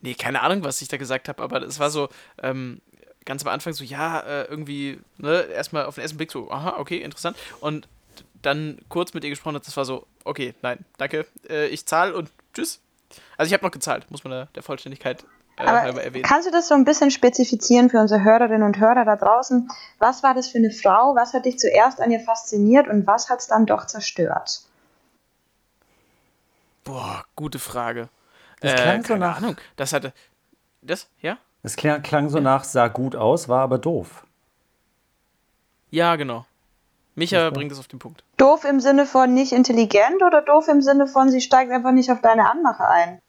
[0.00, 2.08] Nee, keine Ahnung, was ich da gesagt habe, aber es war so,
[2.42, 2.80] ähm,
[3.24, 6.78] ganz am Anfang so, ja, äh, irgendwie, ne, erstmal auf den ersten Blick so, aha,
[6.78, 7.36] okay, interessant.
[7.60, 7.88] Und
[8.42, 12.14] dann kurz mit ihr gesprochen hat, das war so, okay, nein, danke, äh, ich zahle
[12.14, 12.80] und tschüss.
[13.36, 15.24] Also ich habe noch gezahlt, muss man da der Vollständigkeit
[15.56, 16.24] Aber halber erwähnen.
[16.24, 19.68] kannst du das so ein bisschen spezifizieren für unsere Hörerinnen und Hörer da draußen?
[19.98, 21.14] Was war das für eine Frau?
[21.14, 24.62] Was hat dich zuerst an ihr fasziniert und was hat es dann doch zerstört?
[26.84, 28.08] Boah, gute Frage.
[28.60, 30.12] Das äh, klang so nach- Ahnung, das hatte,
[30.80, 31.38] das, ja?
[31.62, 34.26] Es klang, klang so nach, sah gut aus, war aber doof.
[35.90, 36.44] Ja, genau.
[37.14, 38.24] Micha bringt es auf den Punkt.
[38.38, 42.10] Doof im Sinne von nicht intelligent oder doof im Sinne von, sie steigt einfach nicht
[42.10, 43.20] auf deine Anmache ein?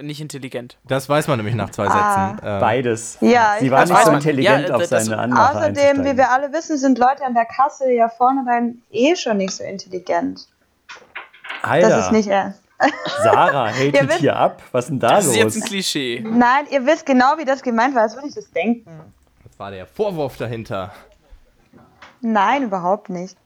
[0.00, 0.78] Nicht intelligent.
[0.84, 2.30] Das weiß man nämlich nach zwei Ah.
[2.30, 2.46] Sätzen.
[2.46, 3.18] Ähm, Beides.
[3.20, 6.30] Ja, Sie ich war nicht so intelligent, Ja, auf das- seine Anmache Außerdem, wie wir
[6.30, 10.46] alle wissen, sind Leute an der Kasse ja vornherein eh schon nicht so intelligent.
[11.62, 12.62] Alter, Das ist nicht ernst.
[13.22, 14.62] Sarah hatet hier ab.
[14.72, 15.36] Was ist denn da Das ist los?
[15.36, 16.24] jetzt ein Klischee.
[16.26, 18.88] Nein, ihr wisst genau, wie das gemeint war, als würde ich das denken.
[19.44, 20.92] Das war der Vorwurf dahinter.
[22.22, 23.36] Nein, überhaupt nicht.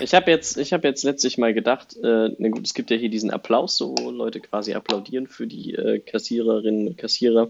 [0.00, 2.96] Ich habe jetzt, ich hab jetzt letztlich mal gedacht, äh, na gut, es gibt ja
[2.96, 7.48] hier diesen Applaus, so wo Leute quasi applaudieren für die äh, Kassiererinnen und Kassierer.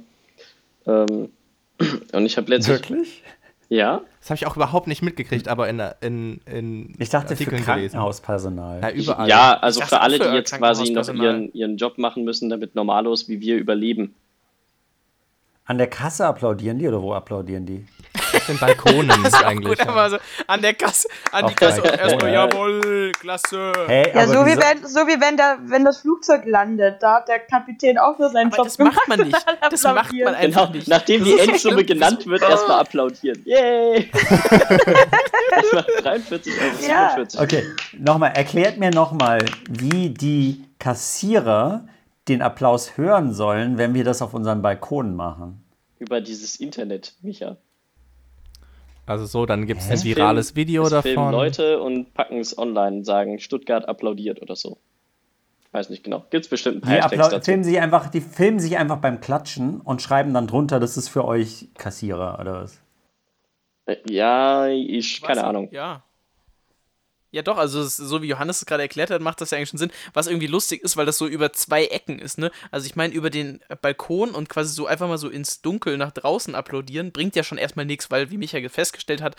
[0.86, 1.30] Ähm,
[2.12, 3.22] und ich habe letztlich, Wirklich?
[3.68, 7.44] ja, Das habe ich auch überhaupt nicht mitgekriegt, aber in, in, in Ich dachte für
[7.44, 8.80] Artikeln Krankenhauspersonal.
[8.82, 9.28] Ja, überall.
[9.28, 12.74] ja, also für alle, für die jetzt quasi noch ihren, ihren Job machen müssen, damit
[12.74, 14.14] Normalos wie wir überleben.
[15.64, 17.86] An der Kasse applaudieren die oder wo applaudieren die?
[18.34, 19.78] Auf den Balkonen Das ist auch eigentlich.
[19.78, 20.16] gut, aber so
[20.46, 22.46] an der Kasse, an die Auf Kasse und Balkon, erstmal, ja.
[22.46, 23.72] jawohl, klasse.
[23.86, 27.02] Hä, Ja, so wie, wenn, so wie wenn, da, wenn das Flugzeug landet.
[27.02, 29.26] Da hat der Kapitän auch nur seinen Aber Job das macht man nicht.
[29.46, 29.58] gemacht.
[29.70, 30.88] Das macht man einfach Genau, nicht.
[30.88, 33.42] nachdem Das die Endsumme genannt wird, erstmal applaudieren.
[33.44, 34.10] Yay!
[34.12, 36.88] das macht 43 Euro.
[36.88, 37.10] Ja.
[37.16, 37.40] 47.
[37.40, 37.64] Okay,
[37.98, 39.38] nochmal, erklärt mir nochmal,
[39.68, 41.84] wie die Kassierer
[42.28, 45.64] den Applaus hören sollen, wenn wir das auf unseren Balkonen machen.
[45.98, 47.56] Über dieses Internet, Micha.
[49.10, 51.32] Also so, dann gibt es ein Es virales filmen- Video es filmen davon.
[51.32, 54.78] Leute und packen es online, sagen Stuttgart applaudiert oder so.
[55.72, 56.24] Weiß nicht genau.
[56.30, 57.50] Gibt es bestimmt ein paar Die, Hashtags dazu.
[57.50, 61.08] filmen sich einfach, die filmen sich einfach beim Klatschen und schreiben dann drunter, das ist
[61.08, 62.80] für euch Kassierer oder was?
[63.86, 65.46] Äh, Ja, ich, keine Was?
[65.48, 65.68] Ahnung.
[65.72, 66.04] Ja.
[67.32, 69.70] Ja, doch, also es, so wie Johannes es gerade erklärt hat, macht das ja eigentlich
[69.70, 69.92] schon Sinn.
[70.14, 72.50] Was irgendwie lustig ist, weil das so über zwei Ecken ist, ne?
[72.72, 76.10] Also ich meine, über den Balkon und quasi so einfach mal so ins Dunkel nach
[76.10, 79.36] draußen applaudieren, bringt ja schon erstmal nichts, weil, wie Michael festgestellt hat,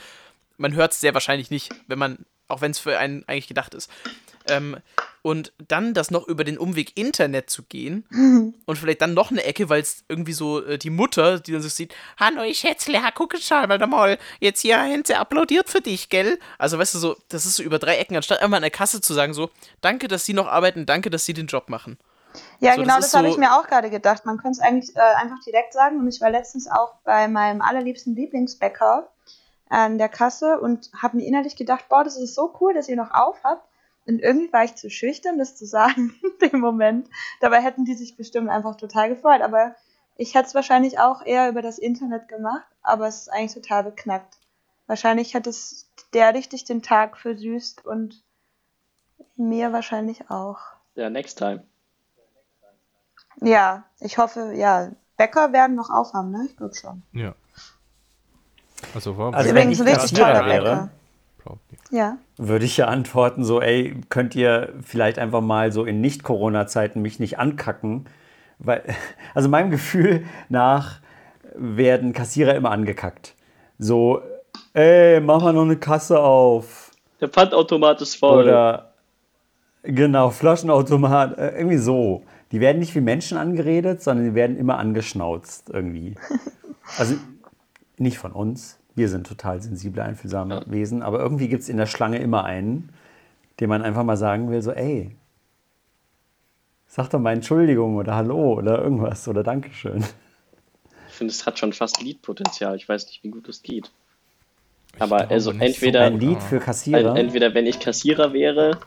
[0.58, 3.74] man hört es sehr wahrscheinlich nicht, wenn man, auch wenn es für einen eigentlich gedacht
[3.74, 3.92] ist.
[4.48, 4.78] Ähm,
[5.24, 8.06] und dann das noch über den Umweg Internet zu gehen
[8.66, 11.62] und vielleicht dann noch eine Ecke, weil es irgendwie so äh, die Mutter, die dann
[11.62, 15.16] so sieht, Hallo, ich Schätzle, ha, guck schau mal, da mal, jetzt hier haben sie
[15.16, 16.40] applaudiert für dich, gell?
[16.58, 19.02] Also weißt du so, das ist so über drei Ecken, anstatt einmal an der Kasse
[19.02, 19.50] zu sagen so,
[19.82, 21.98] danke, dass sie noch arbeiten, danke, dass sie den Job machen.
[22.60, 24.26] Ja, So, genau, das das, habe so- ich mir auch gerade gedacht.
[24.26, 26.00] Man könnte es eigentlich äh, einfach direkt sagen.
[26.00, 29.10] Und ich war letztens auch bei meinem allerliebsten Lieblingsbäcker
[29.70, 32.96] an der Kasse und habe mir innerlich gedacht, boah, das ist so cool, dass ihr
[32.96, 33.68] noch auf habt.
[34.08, 37.10] Und irgendwie war ich zu schüchtern, das zu sagen in dem Moment.
[37.40, 39.42] Dabei hätten die sich bestimmt einfach total gefreut.
[39.42, 39.76] Aber
[40.18, 43.84] ich hätte es wahrscheinlich auch eher über das Internet gemacht, aber es ist eigentlich total
[43.84, 44.38] beknackt.
[44.88, 48.22] Wahrscheinlich hat es der richtig den Tag versüßt und
[49.36, 50.60] mir wahrscheinlich auch.
[50.96, 51.64] Ja, next time.
[53.42, 54.92] Ja, ich hoffe, ja.
[55.18, 56.46] Bäcker werden noch aufhaben, ne?
[56.50, 57.04] Ich glaube schon.
[57.14, 57.34] Ja.
[58.94, 60.46] Also, war Also wenn ich ein richtig toller
[61.46, 61.84] wäre, Bäcker.
[61.92, 62.18] Ja.
[62.38, 67.20] würde ich ja antworten so, ey, könnt ihr vielleicht einfach mal so in Nicht-Corona-Zeiten mich
[67.20, 68.06] nicht ankacken?
[68.60, 68.84] Weil,
[69.34, 71.00] also meinem Gefühl nach
[71.56, 73.36] werden Kassierer immer angekackt.
[73.78, 74.22] So,
[74.74, 76.92] ey, mach mal noch eine Kasse auf.
[77.20, 78.44] Der Pfandautomat ist voll.
[78.44, 78.94] Oder,
[79.84, 82.24] genau, Flaschenautomat, äh, irgendwie so.
[82.52, 86.16] Die werden nicht wie Menschen angeredet, sondern die werden immer angeschnauzt irgendwie.
[86.98, 87.16] Also
[87.98, 88.81] nicht von uns.
[89.02, 92.90] Wir sind total sensible, einfühlsame Wesen, aber irgendwie gibt es in der Schlange immer einen,
[93.60, 95.16] dem man einfach mal sagen will, so, ey,
[96.86, 100.04] sag doch mal Entschuldigung oder Hallo oder irgendwas oder Dankeschön.
[101.10, 102.76] Ich finde, es hat schon fast Liedpotenzial.
[102.76, 103.90] Ich weiß nicht, wie gut es geht.
[105.00, 107.16] Aber glaube also nicht so entweder, Ein Lied für Kassierer.
[107.16, 108.78] entweder wenn ich Kassierer wäre,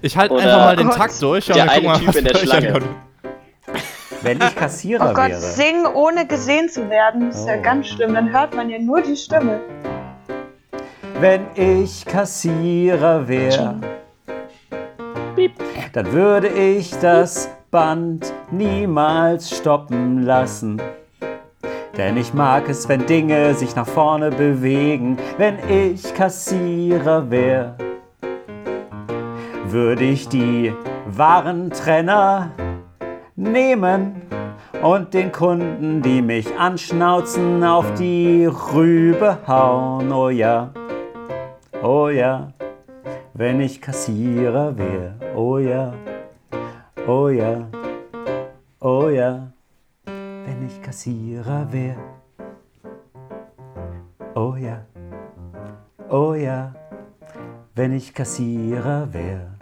[0.00, 0.88] Ich halte einfach mal den.
[0.88, 2.80] Takt durch und Der eine Typ in der Schlange.
[4.22, 5.40] Wenn ich Kassierer Oh Gott, wäre.
[5.40, 7.62] singen ohne gesehen zu werden, ist ja Oh.
[7.62, 8.14] ganz schlimm.
[8.14, 9.60] Dann hört man ja nur die Stimme.
[11.18, 13.76] Wenn ich Kassierer wäre,
[15.92, 20.80] dann würde ich das Band niemals stoppen lassen.
[21.96, 25.18] Denn ich mag es, wenn Dinge sich nach vorne bewegen.
[25.36, 27.74] Wenn ich Kassierer wäre,
[29.66, 30.72] würde ich die
[31.06, 32.50] Warentrenner
[33.36, 34.22] nehmen
[34.82, 40.12] und den Kunden, die mich anschnauzen, auf die Rübe hauen.
[40.12, 40.70] Oh ja,
[41.82, 42.52] oh ja,
[43.34, 45.14] wenn ich Kassierer wäre.
[45.34, 45.92] Oh ja,
[47.06, 47.68] oh ja,
[48.80, 49.52] oh ja,
[50.04, 52.00] wenn ich Kassierer wäre.
[54.34, 54.84] Oh ja,
[56.10, 56.72] oh ja,
[57.74, 59.52] wenn ich Kassierer wäre.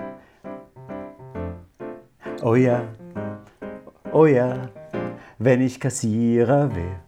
[2.43, 2.83] Oh ja,
[4.13, 4.69] oh ja,
[5.39, 7.01] wenn ich Kassierer wäre.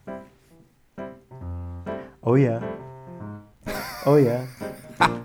[2.23, 2.61] Oh ja,
[4.07, 4.45] oh ja,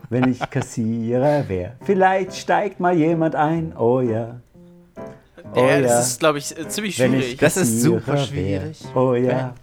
[0.10, 1.74] wenn ich Kassierer wäre.
[1.82, 3.76] Vielleicht steigt mal jemand ein.
[3.78, 4.40] Oh ja,
[5.54, 7.38] oh ja, ja, das ist, glaube ich, äh, ziemlich schwierig.
[7.38, 8.26] Das ist super wär.
[8.26, 8.86] schwierig.
[8.96, 9.54] Oh ja,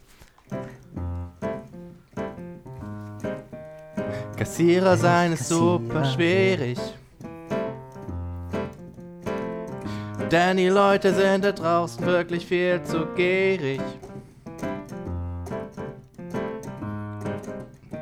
[4.37, 6.79] Kassierer sein ist super schwierig.
[10.35, 13.81] Denn die Leute sind da draußen wirklich viel zu gierig.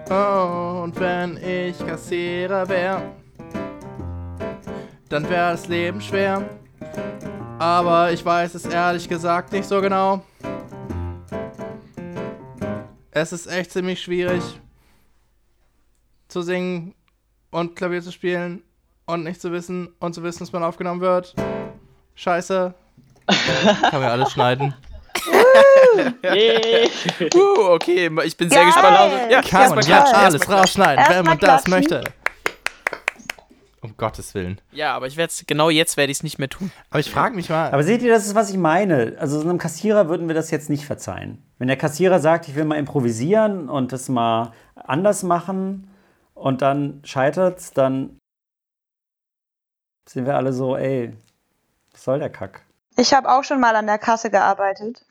[0.08, 3.02] Und wenn ich Kassierer wäre,
[5.10, 6.48] dann wäre das Leben schwer.
[7.58, 10.24] Aber ich weiß es ehrlich gesagt nicht so genau.
[13.10, 14.42] Es ist echt ziemlich schwierig
[16.28, 16.94] zu singen
[17.50, 18.62] und Klavier zu spielen
[19.04, 21.34] und nicht zu wissen und zu wissen, dass man aufgenommen wird.
[22.14, 22.74] Scheiße.
[23.26, 24.74] Kann man ja alles schneiden.
[26.22, 26.90] Yay.
[27.34, 28.66] Uh, okay, ich bin sehr Geil.
[28.66, 29.30] gespannt.
[29.30, 31.70] Ja, Kann man Ja, alles rausschneiden, wenn man das klatschen.
[31.70, 32.12] möchte.
[33.80, 34.60] Um Gottes Willen.
[34.70, 36.70] Ja, aber ich werde genau jetzt werde ich es nicht mehr tun.
[36.90, 39.16] Aber ich frage mich mal, Aber seht ihr, das ist, was ich meine.
[39.18, 41.42] Also so einem Kassierer würden wir das jetzt nicht verzeihen.
[41.58, 45.90] Wenn der Kassierer sagt, ich will mal improvisieren und das mal anders machen
[46.34, 48.18] und dann scheitert's, dann
[50.08, 51.12] sind wir alle so, ey,
[52.02, 52.62] was soll der Kack?
[52.96, 55.04] Ich habe auch schon mal an der Kasse gearbeitet.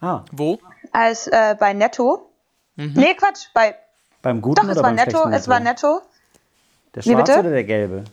[0.00, 0.58] Ah, Wo?
[0.92, 2.30] Als äh, bei Netto.
[2.76, 3.74] Nee, Quatsch, bei.
[4.22, 6.00] beim guten Doch, es oder war beim Netto, schlechten es war Netto.
[6.94, 7.40] Der schwarze bitte?
[7.40, 8.04] oder der gelbe?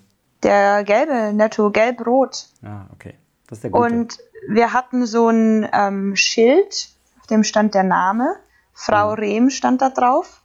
[0.42, 2.48] Der gelbe Netto, gelb-rot.
[2.64, 3.14] Ah, okay.
[3.48, 3.84] Das ist der gute.
[3.84, 4.18] Und
[4.50, 8.38] wir hatten so ein ähm, Schild, auf dem stand der Name.
[8.74, 9.20] Frau Mhm.
[9.20, 10.42] Rehm stand da drauf.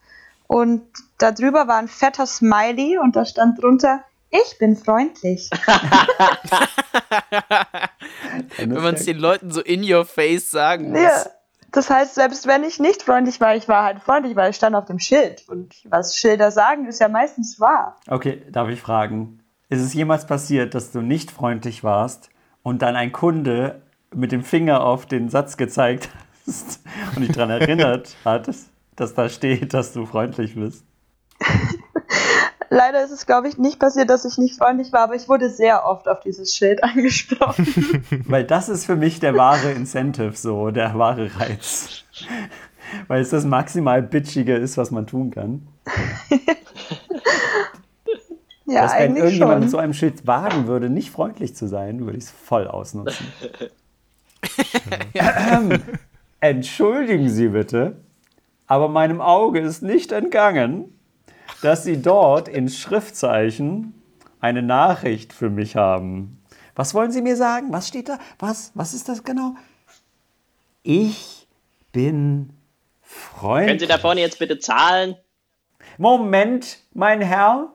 [0.46, 0.82] Und
[1.16, 5.50] da drüber war ein fetter Smiley und da stand drunter, ich bin freundlich.
[8.56, 11.00] Wenn man es den Leuten so in your face sagen muss.
[11.00, 11.26] Ja.
[11.72, 14.74] Das heißt, selbst wenn ich nicht freundlich war, ich war halt freundlich, weil ich stand
[14.74, 15.48] auf dem Schild.
[15.48, 17.96] Und was Schilder sagen, ist ja meistens wahr.
[18.08, 19.38] Okay, darf ich fragen,
[19.68, 22.30] ist es jemals passiert, dass du nicht freundlich warst
[22.64, 26.08] und dann ein Kunde mit dem Finger auf den Satz gezeigt
[26.44, 26.80] hast
[27.14, 28.50] und dich daran erinnert hat,
[28.96, 30.84] dass da steht, dass du freundlich bist?
[32.72, 35.50] Leider ist es, glaube ich, nicht passiert, dass ich nicht freundlich war, aber ich wurde
[35.50, 37.66] sehr oft auf dieses Schild angesprochen.
[38.28, 42.04] Weil das ist für mich der wahre Incentive, so der wahre Reiz.
[43.08, 45.66] Weil es das maximal bitchige ist, was man tun kann.
[48.66, 49.60] ja, dass wenn irgendjemand schon.
[49.60, 53.26] mit so einem Schild wagen würde, nicht freundlich zu sein, würde ich es voll ausnutzen.
[55.14, 55.82] ähm,
[56.38, 57.96] entschuldigen Sie bitte,
[58.68, 60.99] aber meinem Auge ist nicht entgangen,
[61.62, 63.94] dass Sie dort in Schriftzeichen
[64.40, 66.42] eine Nachricht für mich haben.
[66.74, 67.72] Was wollen Sie mir sagen?
[67.72, 68.18] Was steht da?
[68.38, 68.72] Was?
[68.74, 69.54] Was ist das genau?
[70.82, 71.46] Ich
[71.92, 72.50] bin
[73.02, 73.68] freundlich.
[73.68, 75.16] Können Sie da vorne jetzt bitte zahlen?
[75.98, 77.72] Moment, mein Herr.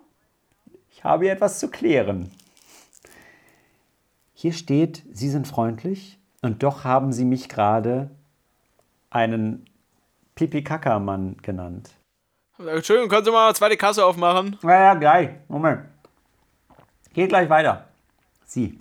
[0.89, 2.31] Ich habe hier etwas zu klären.
[4.33, 8.09] Hier steht, Sie sind freundlich und doch haben Sie mich gerade
[9.09, 9.65] einen
[10.35, 11.91] Pipi-Kaka-Mann genannt.
[12.57, 14.57] Entschuldigung, können Sie mal eine zweite Kasse aufmachen?
[14.63, 15.29] Ja, ja, gleich.
[15.47, 15.81] Moment.
[17.13, 17.85] Geht gleich weiter.
[18.45, 18.79] Sie.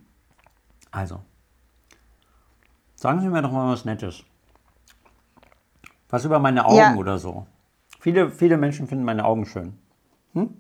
[0.91, 1.21] Also.
[2.95, 4.23] Sagen Sie mir doch mal was Nettes.
[6.09, 6.95] Was über meine Augen Ja.
[6.95, 7.47] oder so.
[7.99, 9.77] Viele, viele Menschen finden meine Augen schön.
[10.35, 10.57] Hm?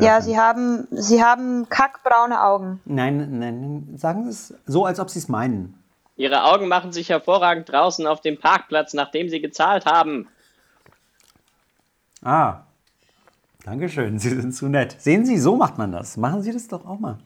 [0.00, 2.80] Ja, sie haben, sie haben kackbraune Augen.
[2.86, 5.82] Nein, nein, nein, sagen Sie es so, als ob Sie es meinen.
[6.16, 10.28] Ihre Augen machen sich hervorragend draußen auf dem Parkplatz, nachdem Sie gezahlt haben.
[12.26, 12.64] Ah,
[13.64, 14.96] Dankeschön, Sie sind zu nett.
[14.98, 16.16] Sehen Sie, so macht man das.
[16.16, 17.18] Machen Sie das doch auch mal.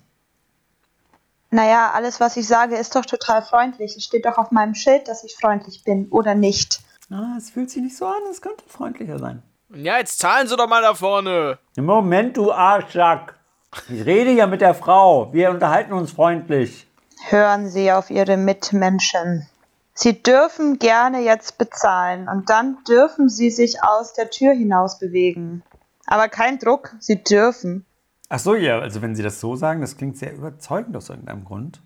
[1.51, 3.97] Naja, alles, was ich sage, ist doch total freundlich.
[3.97, 6.83] Es steht doch auf meinem Schild, dass ich freundlich bin oder nicht.
[7.11, 9.43] Ah, es fühlt sich nicht so an, es könnte freundlicher sein.
[9.75, 11.59] Ja, jetzt zahlen Sie doch mal da vorne.
[11.77, 13.37] Im Moment, du Arschsack.
[13.89, 15.33] Ich rede ja mit der Frau.
[15.33, 16.87] Wir unterhalten uns freundlich.
[17.29, 19.47] Hören Sie auf Ihre Mitmenschen.
[20.03, 25.63] Sie dürfen gerne jetzt bezahlen und dann dürfen Sie sich aus der Tür hinaus bewegen.
[26.07, 27.85] Aber kein Druck, Sie dürfen.
[28.31, 31.45] Ach so, ja, also wenn Sie das so sagen, das klingt sehr überzeugend aus irgendeinem
[31.45, 31.83] Grund,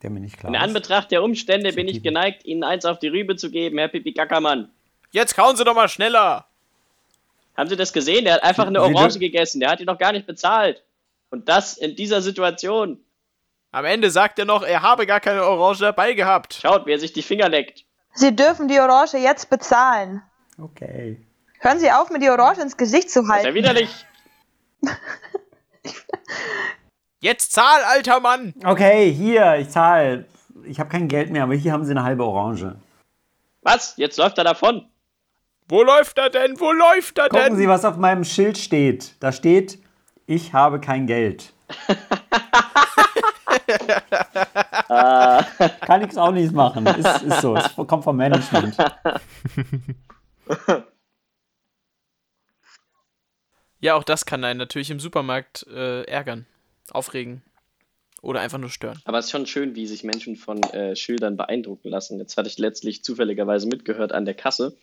[0.00, 0.62] der mir nicht klar In ist.
[0.62, 4.12] Anbetracht der Umstände bin ich geneigt, Ihnen eins auf die Rübe zu geben, Herr Pipi
[4.12, 4.70] Gackermann.
[5.10, 6.46] Jetzt kauen Sie doch mal schneller.
[7.58, 8.24] Haben Sie das gesehen?
[8.24, 9.60] Der hat einfach eine Orange gegessen.
[9.60, 10.82] Der hat die noch gar nicht bezahlt.
[11.28, 13.00] Und das in dieser Situation.
[13.74, 16.60] Am Ende sagt er noch, er habe gar keine Orange dabei gehabt.
[16.62, 17.84] Schaut, wie er sich die Finger leckt.
[18.12, 20.22] Sie dürfen die Orange jetzt bezahlen.
[20.62, 21.20] Okay.
[21.58, 23.54] Hören Sie auf, mir die Orange ins Gesicht zu Das ist ja halten.
[23.56, 24.06] widerlich.
[27.18, 28.54] Jetzt zahl, alter Mann.
[28.64, 30.26] Okay, hier, ich zahle.
[30.64, 32.76] Ich habe kein Geld mehr, aber hier haben Sie eine halbe Orange.
[33.62, 33.94] Was?
[33.96, 34.88] Jetzt läuft er davon.
[35.68, 36.60] Wo läuft er denn?
[36.60, 37.56] Wo läuft er Gucken denn?
[37.56, 39.16] Sie, was auf meinem Schild steht.
[39.18, 39.80] Da steht,
[40.26, 41.52] ich habe kein Geld.
[45.80, 46.86] Kann ich auch nichts machen.
[46.86, 47.56] Ist, ist so.
[47.56, 48.76] Es kommt vom Management.
[53.84, 56.46] Ja, auch das kann einen natürlich im Supermarkt äh, ärgern,
[56.90, 57.42] aufregen
[58.22, 58.98] oder einfach nur stören.
[59.04, 62.18] Aber es ist schon schön, wie sich Menschen von äh, Schildern beeindrucken lassen.
[62.18, 64.74] Jetzt hatte ich letztlich zufälligerweise mitgehört an der Kasse.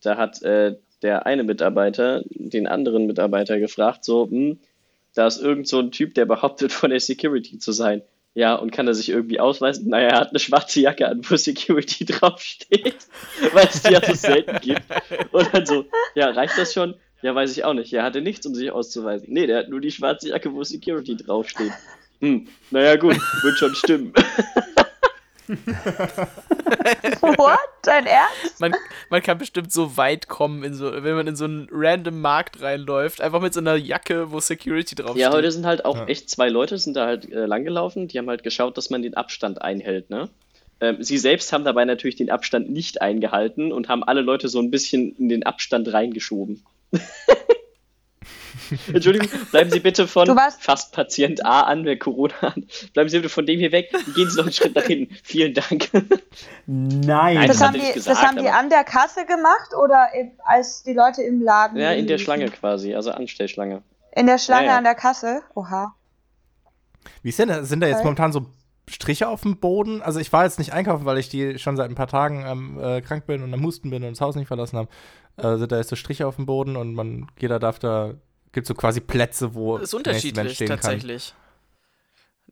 [0.00, 4.58] Da hat äh, der eine Mitarbeiter den anderen Mitarbeiter gefragt, so, hm,
[5.14, 8.02] da ist irgend so ein Typ, der behauptet, von der Security zu sein.
[8.34, 9.88] Ja, und kann er sich irgendwie ausweisen?
[9.88, 12.96] Naja, er hat eine schwarze Jacke an, wo Security draufsteht,
[13.52, 14.82] weil es die ja so selten gibt.
[15.32, 16.94] Und dann so, ja, reicht das schon?
[17.22, 17.92] Ja, weiß ich auch nicht.
[17.92, 19.32] Er hatte nichts, um sich auszuweisen.
[19.32, 21.72] Nee, der hat nur die schwarze Jacke, wo Security draufsteht.
[22.20, 24.12] Hm, naja, gut, wird schon stimmen.
[27.20, 27.58] What?
[27.82, 28.60] Dein Ernst?
[28.60, 28.74] Man,
[29.08, 32.60] man kann bestimmt so weit kommen, in so, wenn man in so einen random Markt
[32.60, 35.22] reinläuft, einfach mit so einer Jacke, wo Security draufsteht.
[35.22, 38.28] Ja, heute sind halt auch echt zwei Leute, sind da halt äh, langgelaufen, die haben
[38.28, 40.28] halt geschaut, dass man den Abstand einhält, ne?
[40.80, 44.60] Ähm, sie selbst haben dabei natürlich den Abstand nicht eingehalten und haben alle Leute so
[44.60, 46.62] ein bisschen in den Abstand reingeschoben.
[48.92, 52.54] Entschuldigung, bleiben Sie bitte von fast Patient A an, wer Corona hat.
[52.92, 53.90] Bleiben Sie bitte von dem hier weg.
[54.14, 55.14] Gehen Sie noch einen Schritt nach hinten.
[55.22, 55.88] Vielen Dank.
[56.66, 57.34] Nein.
[57.36, 60.08] Nein, Das, das haben die, ich gesagt, das haben die an der Kasse gemacht oder
[60.44, 61.78] als die Leute im Laden?
[61.78, 62.18] ja, in der?
[62.18, 63.82] Schlange quasi, also Anstellschlange.
[64.14, 64.78] In der Schlange Ja, ja.
[64.78, 65.42] an der Kasse?
[65.54, 65.94] Oha.
[67.22, 67.68] Wie ist denn, das?
[67.68, 68.04] sind da jetzt Okay.
[68.04, 68.46] momentan so
[68.88, 70.02] Striche auf dem Boden?
[70.02, 72.80] Also ich war jetzt nicht einkaufen, weil ich die schon seit ein paar Tagen ähm,
[72.82, 74.88] äh, krank bin und am Husten bin und das Haus nicht verlassen habe.
[75.36, 78.14] Äh, sind da jetzt so Striche auf dem Boden und man, jeder darf da,
[78.58, 81.34] gibt so quasi Plätze, wo Das ist unterschiedlich, stehen tatsächlich.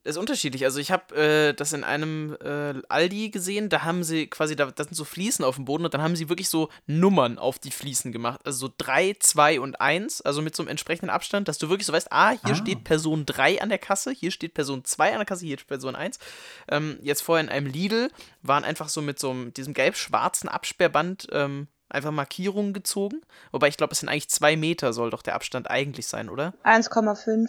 [0.05, 0.65] Das ist unterschiedlich.
[0.65, 4.67] Also ich habe äh, das in einem äh, Aldi gesehen, da haben sie quasi, da,
[4.67, 7.59] da sind so Fliesen auf dem Boden und dann haben sie wirklich so Nummern auf
[7.59, 8.41] die Fliesen gemacht.
[8.45, 11.87] Also so 3, 2 und 1, also mit so einem entsprechenden Abstand, dass du wirklich
[11.87, 12.55] so weißt, ah, hier Ah.
[12.55, 15.67] steht Person 3 an der Kasse, hier steht Person 2 an der Kasse, hier steht
[15.67, 16.21] Person 1.
[16.69, 21.27] Ähm, jetzt vorher in einem Lidl waren einfach so mit so einem, diesem gelb-schwarzen Absperrband
[21.33, 23.23] ähm, einfach Markierungen gezogen.
[23.53, 26.55] Wobei ich glaube, es sind eigentlich zwei Meter soll doch der Abstand eigentlich sein, oder?
[26.65, 27.49] 1,5.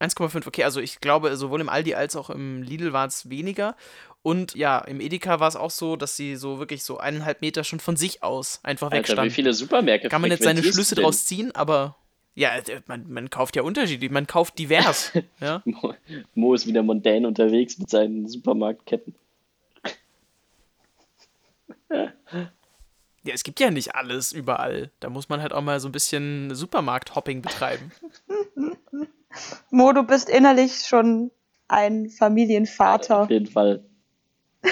[0.00, 3.76] 1,5, okay, also ich glaube, sowohl im Aldi als auch im Lidl war es weniger.
[4.22, 7.62] Und ja, im Edeka war es auch so, dass sie so wirklich so eineinhalb Meter
[7.62, 9.30] schon von sich aus einfach Alter, wie wegstanden.
[9.30, 11.96] viele Supermärkte Kann man jetzt seine Schlüsse draus ziehen, aber
[12.34, 15.12] ja, äh, man, man kauft ja unterschiedlich, man kauft divers.
[15.40, 15.62] ja.
[15.64, 15.94] Mo,
[16.34, 19.14] Mo ist wieder mondän unterwegs mit seinen Supermarktketten.
[23.24, 24.90] Ja, es gibt ja nicht alles überall.
[25.00, 27.90] Da muss man halt auch mal so ein bisschen Supermarkt-Hopping betreiben.
[29.70, 31.30] Mo, du bist innerlich schon
[31.68, 33.22] ein Familienvater.
[33.22, 33.84] Auf jeden Fall.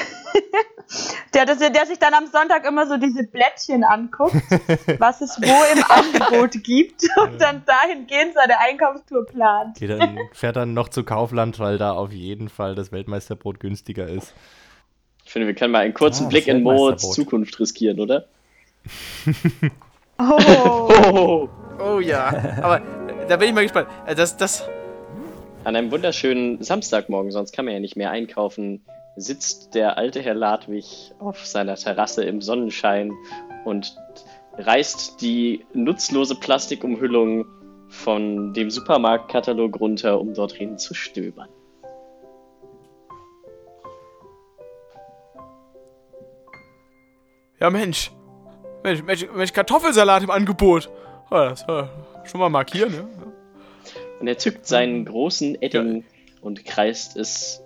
[1.32, 4.34] Der, das, der sich dann am Sonntag immer so diese Blättchen anguckt,
[4.98, 9.78] was es wo im Angebot gibt und dann dahingehend seine Einkaufstour plant.
[9.78, 14.06] Geht dann, fährt dann noch zu Kaufland, weil da auf jeden Fall das Weltmeisterbrot günstiger
[14.06, 14.34] ist.
[15.24, 17.14] Ich finde, wir können mal einen kurzen Ah, Blick in Mo's Weltmeisterbrot.
[17.14, 18.26] Zukunft riskieren, oder?
[20.18, 20.38] Oh,
[21.12, 21.48] Oh.
[21.78, 22.28] Oh ja,
[22.62, 22.80] aber
[23.28, 23.88] da bin ich mal gespannt.
[24.06, 24.68] Äh, Das, das,
[25.64, 28.84] An einem wunderschönen Samstagmorgen, sonst kann man ja nicht mehr einkaufen,
[29.16, 33.12] sitzt der alte Herr Ladwig auf seiner Terrasse im Sonnenschein
[33.64, 33.96] und
[34.58, 37.46] reißt die nutzlose Plastikumhüllung
[37.88, 41.48] von dem Supermarktkatalog runter, um dort drin zu stöbern.
[47.62, 48.10] ja Mensch.
[48.82, 50.90] Mensch, Mensch, Mensch Kartoffelsalat im Angebot.
[51.30, 51.84] Oh, das, äh,
[52.24, 53.04] schon mal markieren, ja.
[54.20, 56.04] Und er zückt seinen großen Edding
[56.40, 57.62] und kreist es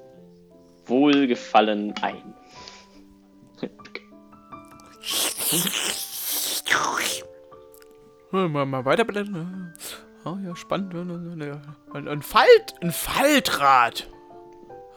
[0.86, 2.34] wohlgefallen ein.
[8.30, 9.74] Mal, mal weiterblättern.
[10.24, 10.94] Oh ja, spannend.
[10.94, 14.08] Ein, ein, Falt, ein Faltrad.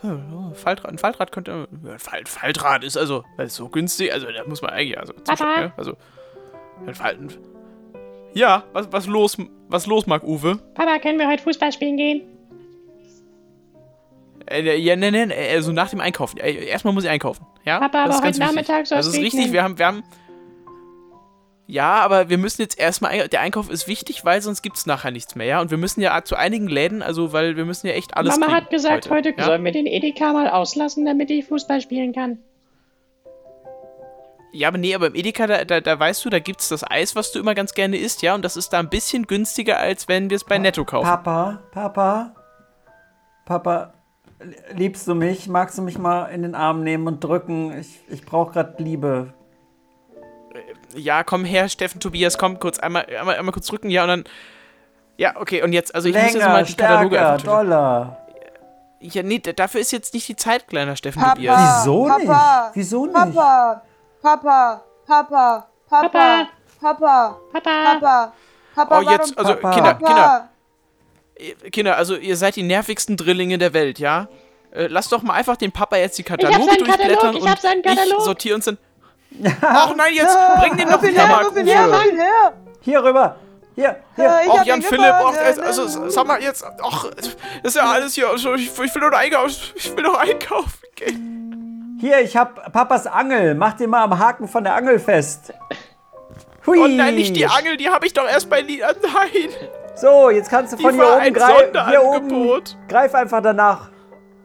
[0.01, 1.67] Ja, Faltrad, ein Faltrad könnte.
[1.71, 4.13] Ein Falt, Faltrad ist also ist so günstig.
[4.13, 4.97] Also da muss man eigentlich.
[4.97, 5.61] Also, Papa?
[5.61, 5.95] ja, also
[6.87, 7.29] ein Falten.
[8.33, 9.37] Ja, was, was los,
[9.67, 10.57] was los, Marc Uwe?
[10.73, 12.21] Papa, können wir heute Fußball spielen gehen?
[14.49, 16.39] Äh, ja, nein, nein, also nach dem Einkaufen.
[16.39, 17.45] Äh, Erstmal muss ich einkaufen.
[17.65, 18.45] Ja, Papa, das aber heute wichtig.
[18.47, 20.03] Nachmittag soll Das es ist richtig, wir haben, wir haben.
[21.69, 23.27] Ja, aber wir müssen jetzt erstmal.
[23.27, 25.61] Der Einkauf ist wichtig, weil sonst gibt es nachher nichts mehr, ja?
[25.61, 28.39] Und wir müssen ja zu einigen Läden, also, weil wir müssen ja echt alles.
[28.39, 29.45] Mama hat gesagt, heute, ja?
[29.45, 32.39] sollen wir den Edeka mal auslassen, damit ich Fußball spielen kann.
[34.51, 37.15] ja, aber nee, aber im Edeka, da, da, da weißt du, da gibt's das Eis,
[37.15, 38.33] was du immer ganz gerne isst, ja?
[38.33, 41.05] Und das ist da ein bisschen günstiger, als wenn wir es bei Netto kaufen.
[41.05, 42.33] Papa, Papa,
[43.45, 43.93] Papa,
[44.73, 45.47] liebst du mich?
[45.47, 47.77] Magst du mich mal in den Arm nehmen und drücken?
[47.79, 49.35] Ich, ich brauche gerade Liebe.
[50.95, 54.23] Ja, komm her, Steffen, Tobias, komm kurz, einmal, einmal, einmal kurz drücken, ja, und dann.
[55.17, 58.17] Ja, okay, und jetzt, also ich muss jetzt Länger, mal die Kataloge stärker, einfach doller.
[59.01, 61.81] Ja, nee, dafür ist jetzt nicht die Zeit, kleiner Steffen Papa, Tobias.
[61.81, 62.75] Wieso Papa, nicht?
[62.75, 63.13] Wieso nicht?
[63.13, 63.81] Papa,
[64.21, 66.47] Papa, Papa, Papa, Papa.
[66.79, 68.33] Papa, Papa, Papa,
[68.75, 69.71] Papa, Oh, jetzt, also, Papa.
[69.71, 70.49] Kinder, Kinder,
[71.71, 74.27] Kinder, also ihr seid die nervigsten Drillinge der Welt, ja?
[74.71, 77.49] Äh, lasst doch mal einfach den Papa jetzt die Kataloge seinen durchblättern Katalog, ich und
[77.49, 78.19] hab seinen Katalog.
[78.19, 78.77] ich sortiere uns dann.
[79.61, 82.05] Ach nein, jetzt bring den ihn wieder her, mal.
[82.13, 82.53] her, her.
[82.81, 83.35] Hier rüber.
[83.75, 84.25] Hier, hier.
[84.25, 85.37] Ja, ich Och, hab Jan Philipp, gefangen.
[85.37, 87.27] och, also, also sag mal jetzt, ach, das
[87.63, 88.43] ist ja alles hier, ich,
[88.79, 90.73] ich will doch einkaufen, ich will doch einkaufen.
[90.91, 91.17] Okay.
[91.99, 93.55] Hier, ich hab Papas Angel.
[93.55, 95.53] Mach den mal am Haken von der Angel fest.
[96.65, 96.79] Hui.
[96.79, 98.81] Oh nein, nicht die Angel, die habe ich doch erst bei Lied.
[98.81, 99.49] Nein,
[99.95, 101.89] So, jetzt kannst du die von hier oben greifen.
[101.89, 102.63] Hier oben.
[102.87, 103.89] Greif einfach danach.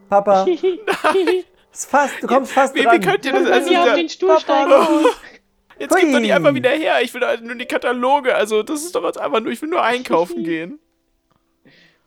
[0.08, 0.44] Papa.
[0.44, 0.62] Ist
[1.74, 3.00] fast, du kommst fast Wie, wie dran.
[3.00, 3.50] könnt ihr das?
[3.50, 4.70] Also, auf den Stuhl steigen?
[5.78, 7.02] jetzt gebt doch nicht einfach wieder her.
[7.02, 8.34] Ich will nur die Kataloge.
[8.34, 10.78] Also, das ist doch jetzt einfach nur, ich will nur einkaufen gehen.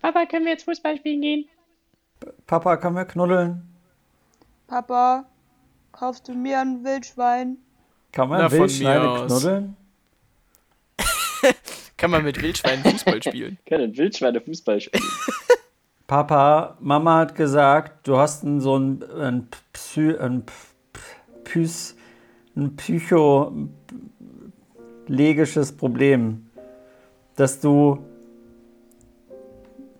[0.02, 1.50] Papa, können wir jetzt Fußball spielen gehen?
[2.46, 3.64] Papa, können wir knuddeln?
[4.68, 5.26] Papa,
[5.92, 7.58] kaufst du mir ein Wildschwein?
[8.12, 9.76] Kann man Na, von Wildschweine knuddeln?
[11.98, 13.58] Kann man mit Wildschweinen Fußball spielen?
[13.68, 15.04] Können Wildschweine Fußball spielen.
[16.08, 20.54] Papa, Mama hat gesagt, du hast ein, so ein, ein, Psy, ein P-
[20.94, 21.02] P-
[21.44, 21.98] Pys,
[22.56, 26.50] ein psychologisches Problem,
[27.36, 28.00] dass du,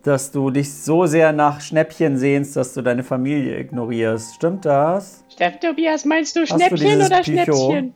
[0.02, 4.34] dass du dich so sehr nach Schnäppchen sehnst, dass du deine Familie ignorierst.
[4.36, 5.22] Stimmt das?
[5.28, 7.52] Steff, Tobias, meinst du du Schnäppchen dieses oder Psycho?
[7.52, 7.92] Schnäppchen?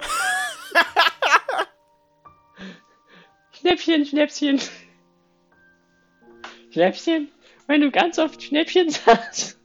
[3.52, 4.60] Schnäppchen, Schnäppchen.
[6.70, 7.28] Schnäppchen?
[7.66, 9.60] Wenn du ganz oft Schnäppchen sagst,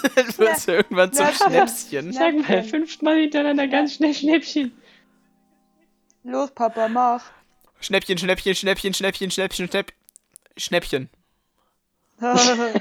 [0.14, 2.12] Dann wird du irgendwann zum Schnäppchen.
[2.12, 2.12] Schnäpschen.
[2.12, 4.72] sag mal fünfmal hintereinander ganz schnell Schnäppchen.
[6.22, 7.24] Los, Papa, mach.
[7.80, 9.92] Schnäppchen, Schnäppchen, Schnäppchen, Schnäppchen, Schnäppchen, Schnäpp
[10.56, 11.08] Schnäppchen.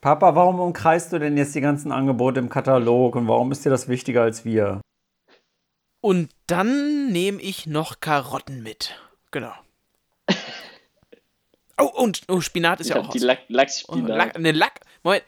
[0.00, 3.70] Papa, warum umkreist du denn jetzt die ganzen Angebote im Katalog und warum ist dir
[3.70, 4.80] das wichtiger als wir?
[6.00, 8.98] Und dann nehme ich noch Karotten mit.
[9.30, 9.52] Genau.
[11.78, 13.18] Oh, und oh, Spinat ist Ich ja hab auch die.
[13.18, 14.08] Lack Oh, Lachsspinat.
[14.08, 14.80] Lack, eine Lack.
[15.02, 15.24] Moment.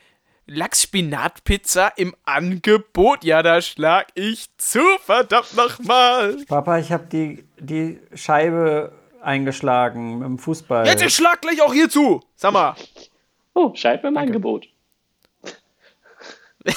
[0.50, 3.22] Lachs-Spinat-Pizza im Angebot.
[3.22, 6.38] Ja, da schlag ich zu, verdammt nochmal.
[6.48, 10.86] Papa, ich habe die, die Scheibe eingeschlagen dem Fußball.
[10.86, 12.22] Jetzt ich schlag gleich auch hier zu.
[12.34, 12.76] Sag mal.
[13.52, 14.68] Oh, Scheibe im Angebot.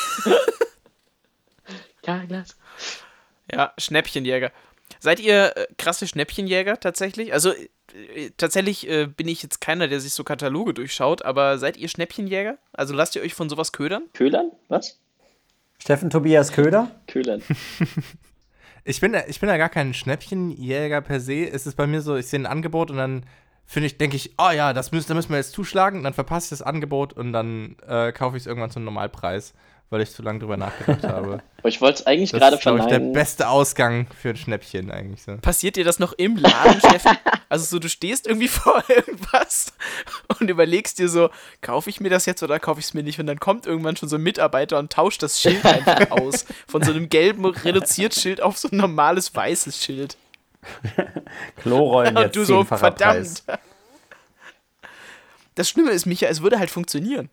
[2.03, 2.57] Carglass.
[3.53, 4.51] Ja, Schnäppchenjäger.
[5.03, 7.33] Seid ihr äh, krasse Schnäppchenjäger tatsächlich?
[7.33, 11.75] Also äh, tatsächlich äh, bin ich jetzt keiner, der sich so Kataloge durchschaut, aber seid
[11.75, 12.59] ihr Schnäppchenjäger?
[12.71, 14.03] Also lasst ihr euch von sowas ködern?
[14.13, 14.51] Köhlern?
[14.67, 14.99] Was?
[15.79, 16.91] Steffen Tobias Köder?
[17.07, 17.41] Köhlern.
[18.83, 21.47] Ich bin, ich bin da gar kein Schnäppchenjäger per se.
[21.47, 23.27] Es ist bei mir so, ich sehe ein Angebot und dann
[23.67, 25.99] finde ich, denke ich, oh ja, das müssen, da müssen wir jetzt zuschlagen.
[25.99, 29.53] Und dann verpasse ich das Angebot und dann äh, kaufe ich es irgendwann zum Normalpreis,
[29.91, 31.41] weil ich zu lange drüber nachgedacht habe.
[31.59, 33.13] Aber ich wollte es eigentlich Das gerade ist, glaube ich, der verneinen.
[33.13, 35.37] beste Ausgang für ein Schnäppchen eigentlich so.
[35.37, 37.17] Passiert dir das noch im Laden, Steffen?
[37.49, 39.73] Also so, du stehst irgendwie vor irgendwas
[40.39, 41.29] und überlegst dir so,
[41.61, 43.19] kaufe ich mir das jetzt oder kaufe ich es mir nicht?
[43.19, 46.45] Und dann kommt irgendwann schon so ein Mitarbeiter und tauscht das Schild einfach aus.
[46.67, 50.17] Von so einem gelben Reduziert-Schild auf so ein normales weißes Schild.
[51.57, 52.95] Klorollen jetzt Und du so, verdammt.
[52.99, 53.43] Preis.
[55.55, 57.29] Das Schlimme ist, Micha, es würde halt funktionieren.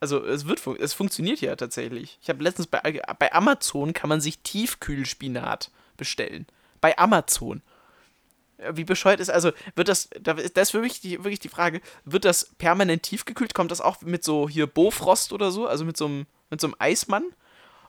[0.00, 2.18] Also es wird fun es funktioniert ja tatsächlich.
[2.22, 2.80] Ich habe letztens bei,
[3.18, 6.46] bei Amazon kann man sich Tiefkühlspinat bestellen.
[6.80, 7.62] Bei Amazon.
[8.58, 11.48] Ja, Wie bescheuert ist, also wird das, da ist- das ist wirklich die, wirklich die
[11.48, 13.54] Frage, wird das permanent tiefgekühlt?
[13.54, 16.66] Kommt das auch mit so hier Bofrost oder so, also mit so einem, mit so
[16.68, 17.24] einem Eismann?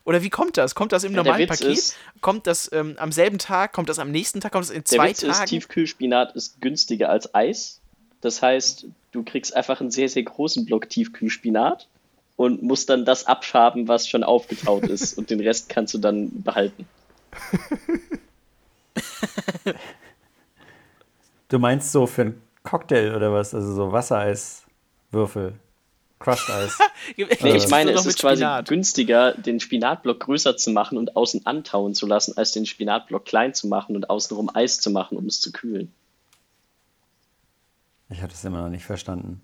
[0.04, 0.74] Oder wie kommt das?
[0.74, 1.78] Kommt das im Ja, der normalen Witz Paket?
[1.78, 3.72] ist- kommt das ähm, am selben Tag?
[3.72, 4.50] Kommt das am nächsten Tag?
[4.52, 5.46] Kommt das in Der zwei Witz ist, Tagen?
[5.48, 7.80] Tiefkühlspinat ist günstiger als Eis.
[8.20, 11.88] Das heißt, du kriegst einfach einen sehr, sehr großen Block Tiefkühlspinat
[12.40, 15.18] und musst dann das abschaben, was schon aufgetaut ist.
[15.18, 16.88] und den Rest kannst du dann behalten.
[21.48, 23.54] Du meinst so für einen Cocktail oder was?
[23.54, 25.52] Also so Wassereiswürfel.
[26.18, 26.78] Crushed Eis.
[27.16, 28.68] Nee, ich meine, es ist quasi Spinat.
[28.68, 33.52] günstiger, den Spinatblock größer zu machen und außen antauen zu lassen, als den Spinatblock klein
[33.52, 35.92] zu machen und außenrum Eis zu machen, um es zu kühlen.
[38.08, 39.42] Ich habe das immer noch nicht verstanden.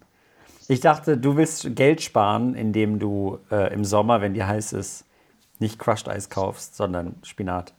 [0.68, 5.04] Ich dachte, du willst Geld sparen, indem du äh, im Sommer, wenn dir heiß ist,
[5.58, 7.72] nicht Crushed Eis kaufst, sondern Spinat.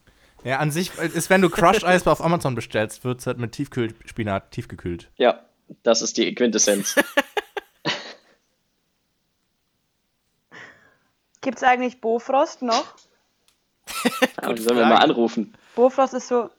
[0.44, 3.52] Ja, an sich ist, wenn du Crushed Eis auf Amazon bestellst, wird es halt mit
[3.52, 5.10] Tiefkühlspinat tiefgekühlt.
[5.16, 5.44] Ja,
[5.82, 6.94] das ist die Quintessenz.
[11.40, 12.94] Gibt's eigentlich Bofrost noch?
[14.36, 15.54] Aber die sollen wir mal anrufen.
[15.74, 16.50] Bofrost ist so,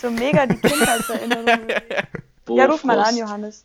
[0.00, 1.68] so mega die Kindheitserinnerung.
[2.48, 3.64] ja, ruf mal an, Johannes.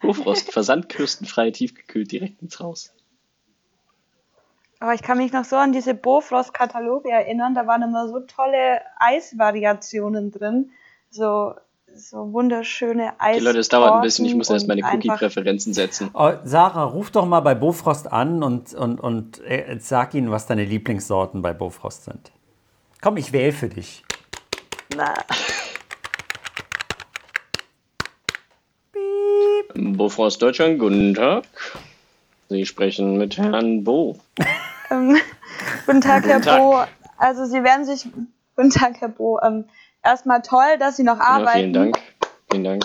[0.00, 2.92] Bofrost, versandkürstenfrei tiefgekühlt direkt ins Haus.
[4.80, 7.54] Aber ich kann mich noch so an diese Bofrost-Kataloge erinnern.
[7.54, 10.70] Da waren immer so tolle Eisvariationen drin.
[11.10, 11.54] So,
[11.94, 13.36] so wunderschöne Eis.
[13.36, 16.10] Okay, Leute, es dauert ein bisschen, ich muss erst meine Cookie-Präferenzen setzen.
[16.14, 20.46] Oh, Sarah, ruf doch mal bei Bofrost an und, und, und äh, sag ihnen, was
[20.46, 22.30] deine Lieblingssorten bei Bofrost sind.
[23.00, 24.04] Komm, ich wähle für dich.
[24.94, 25.12] Na,
[29.74, 31.44] Bofrost Deutschland, guten Tag.
[32.48, 34.18] Sie sprechen mit Herrn Bo.
[34.90, 35.16] ähm,
[35.86, 36.58] guten Tag, Herr Tag.
[36.58, 36.80] Bo.
[37.16, 38.06] Also Sie werden sich.
[38.56, 39.38] Guten Tag, Herr Bo.
[39.40, 39.64] Ähm,
[40.02, 41.58] erstmal toll, dass Sie noch Ja, arbeiten.
[41.58, 41.98] vielen Dank.
[42.50, 42.84] Vielen Dank.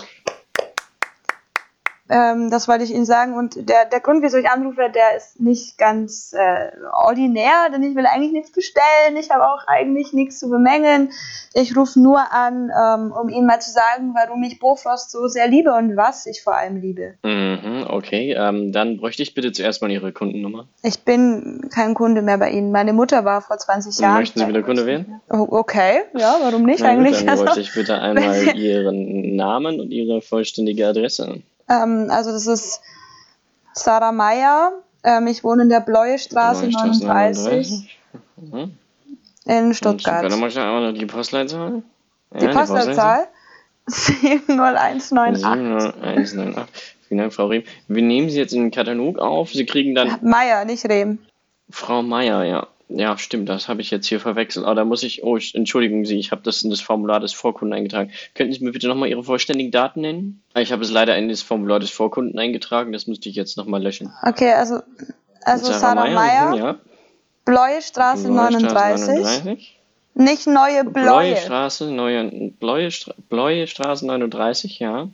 [2.13, 3.33] Ähm, das wollte ich Ihnen sagen.
[3.33, 7.95] Und der, der Grund, wieso ich anrufe, der ist nicht ganz äh, ordinär, denn ich
[7.95, 9.17] will eigentlich nichts bestellen.
[9.19, 11.09] Ich habe auch eigentlich nichts zu bemängeln.
[11.55, 15.47] Ich rufe nur an, ähm, um Ihnen mal zu sagen, warum ich Bofrost so sehr
[15.47, 17.15] liebe und was ich vor allem liebe.
[17.23, 20.67] Mhm, okay, ähm, dann bräuchte ich bitte zuerst mal Ihre Kundennummer.
[20.83, 22.71] Ich bin kein Kunde mehr bei Ihnen.
[22.71, 24.19] Meine Mutter war vor 20 Jahren.
[24.19, 25.19] Möchten Sie wieder Kunde werden?
[25.31, 27.19] Oh, okay, ja, warum nicht Na gut, eigentlich?
[27.19, 31.41] dann Also, bräuchte ich bitte einmal Ihren Namen und Ihre vollständige Adresse.
[31.69, 32.81] Ähm, also das ist
[33.73, 34.73] Sarah Meyer.
[35.03, 37.99] Ähm, ich wohne in der Bleuestraße Neustraße 39
[38.37, 38.77] Mhm.
[39.45, 40.23] in Stuttgart.
[40.23, 41.83] Dann ich einmal noch die Postleitzahl.
[42.39, 43.27] Die Postleitzahl
[43.87, 45.43] 70198.
[45.43, 46.63] 70198.
[47.07, 47.63] Vielen Dank, Frau Rehm.
[47.87, 49.51] Wir nehmen Sie jetzt in den Katalog auf.
[49.51, 51.19] Sie kriegen dann Meier, nicht Rehm.
[51.69, 52.67] Frau Meier, ja.
[52.89, 54.65] Ja, stimmt, das habe ich jetzt hier verwechselt.
[54.65, 57.33] Aber da muss ich, oh, ich, entschuldigen Sie, ich habe das in das Formular des
[57.33, 58.11] Vorkunden eingetragen.
[58.35, 60.43] Könnten Sie mir bitte nochmal Ihre vollständigen Daten nennen?
[60.53, 63.57] Ah, Ich habe es leider in das Formular des Vorkunden eingetragen, das müsste ich jetzt
[63.57, 64.11] nochmal löschen.
[64.21, 64.79] Okay, also,
[65.43, 66.75] also Sarah, Meyer, mhm, ja.
[67.45, 69.23] Bleuestraße Neustraße 39.
[69.23, 69.79] 39.
[70.15, 71.05] Nicht neue Bleue.
[71.33, 75.07] Bleuestraße, neue, Bleue, Stra- Bleuestraße 39, ja.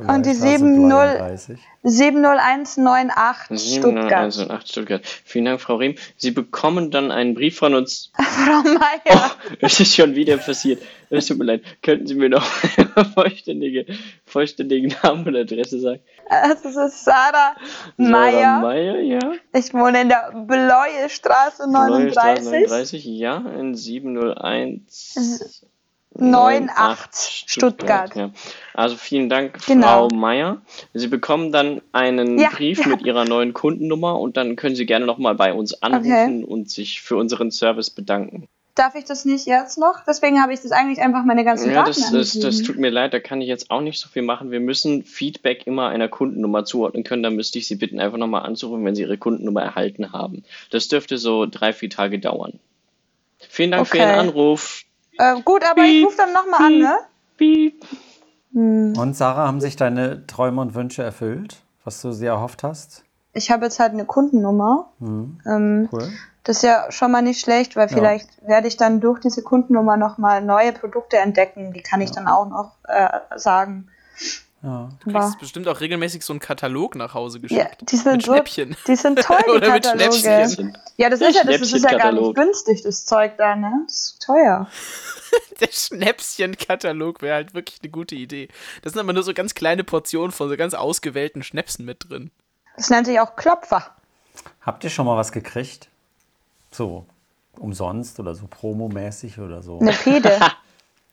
[0.00, 1.58] Und die Straße 70 32.
[1.84, 4.32] 70198 Stuttgart.
[4.32, 5.02] 70108 Stuttgart.
[5.24, 5.96] Vielen Dank, Frau Rehm.
[6.16, 8.10] Sie bekommen dann einen Brief von uns.
[8.16, 9.32] Frau Meier.
[9.60, 10.82] Es ist schon wieder passiert.
[11.10, 11.62] Es tut mir leid.
[11.82, 12.44] Könnten Sie mir noch
[13.14, 13.86] vollständige,
[14.24, 16.00] vollständigen Namen und Adresse sagen?
[16.28, 17.54] Also es ist Sarah Sarah
[17.96, 18.60] Meier.
[18.60, 19.32] Meier, ja.
[19.52, 22.70] Ich wohne in der Bleue Straße Neue Straße 39.
[22.70, 23.36] 39, ja.
[23.58, 25.66] In 701.
[26.18, 28.14] 98 Stuttgart.
[28.14, 28.30] Ja.
[28.72, 30.08] Also vielen Dank, Genau.
[30.08, 30.62] Frau Meier.
[30.92, 32.88] Sie bekommen dann einen Ja, Brief ja.
[32.88, 37.02] mit Ihrer neuen Kundennummer und dann können Sie gerne nochmal bei uns anrufen und sich
[37.02, 38.48] für unseren Service bedanken.
[38.74, 40.00] Darf ich das nicht jetzt noch?
[40.04, 42.90] Deswegen habe ich das eigentlich einfach meine ganzen Ja, Daten das, das, das tut mir
[42.90, 44.50] leid, da kann ich jetzt auch nicht so viel machen.
[44.50, 47.22] Wir müssen Feedback immer einer Kundennummer zuordnen können.
[47.22, 50.42] Da müsste ich Sie bitten, einfach nochmal anzurufen, wenn Sie Ihre Kundennummer erhalten haben.
[50.70, 52.58] Das dürfte so drei, vier Tage dauern.
[53.48, 54.06] Vielen Dank für Okay.
[54.08, 54.82] Ihren Anruf.
[55.18, 56.98] Äh, gut, aber ich rufe dann nochmal an, ne?
[57.36, 57.84] Piep.
[58.52, 63.04] Und Sarah, haben sich deine Träume und Wünsche erfüllt, was du sehr erhofft hast?
[63.32, 64.92] Ich habe jetzt halt eine Kundennummer.
[65.00, 66.08] Ähm, Cool.
[66.44, 69.96] das ist ja schon mal nicht schlecht, weil vielleicht werde ich dann durch diese Kundennummer
[69.96, 71.72] nochmal neue Produkte entdecken.
[71.72, 73.88] Die kann ich dann auch noch äh, sagen.
[74.64, 74.88] Ja.
[75.04, 77.90] Du kriegst bestimmt auch regelmäßig so einen Katalog nach Hause Ja, geschickt.
[77.90, 78.76] die sind mit so, Schnäppchen.
[78.86, 80.18] die sind toll, die Oder mit Kataloge.
[80.18, 80.78] Schnäppchen.
[80.96, 82.34] Ja, das ist ja, das, das ist ja gar nicht Schnäppchenkatalog.
[82.36, 83.82] günstig, das Zeug da, ne?
[83.86, 84.66] Das ist teuer.
[85.60, 88.48] Der Schnäpschen-Katalog wäre halt wirklich eine gute Idee.
[88.82, 92.30] Da sind aber nur so ganz kleine Portionen von so ganz ausgewählten Schnäpsen mit drin.
[92.76, 93.94] Das nennt sich auch Klopfer.
[94.62, 95.88] Habt ihr schon mal was gekriegt?
[96.70, 97.04] So
[97.58, 99.78] umsonst oder so promomäßig oder so?
[99.78, 100.40] Eine Pede.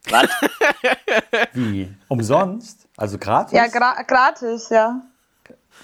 [0.09, 0.29] Was?
[1.53, 1.93] Wie?
[2.07, 2.87] Umsonst?
[2.97, 3.53] Also gratis?
[3.53, 5.01] ja, gra gratis, ja.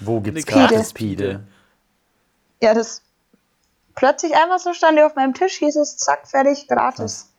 [0.00, 1.24] Wo gibt's Eine gratis Pide.
[1.24, 1.44] Pide?
[2.60, 3.02] Ja, das
[3.94, 7.32] plötzlich einfach so stand die auf meinem Tisch, hieß es, zack, fertig, gratis.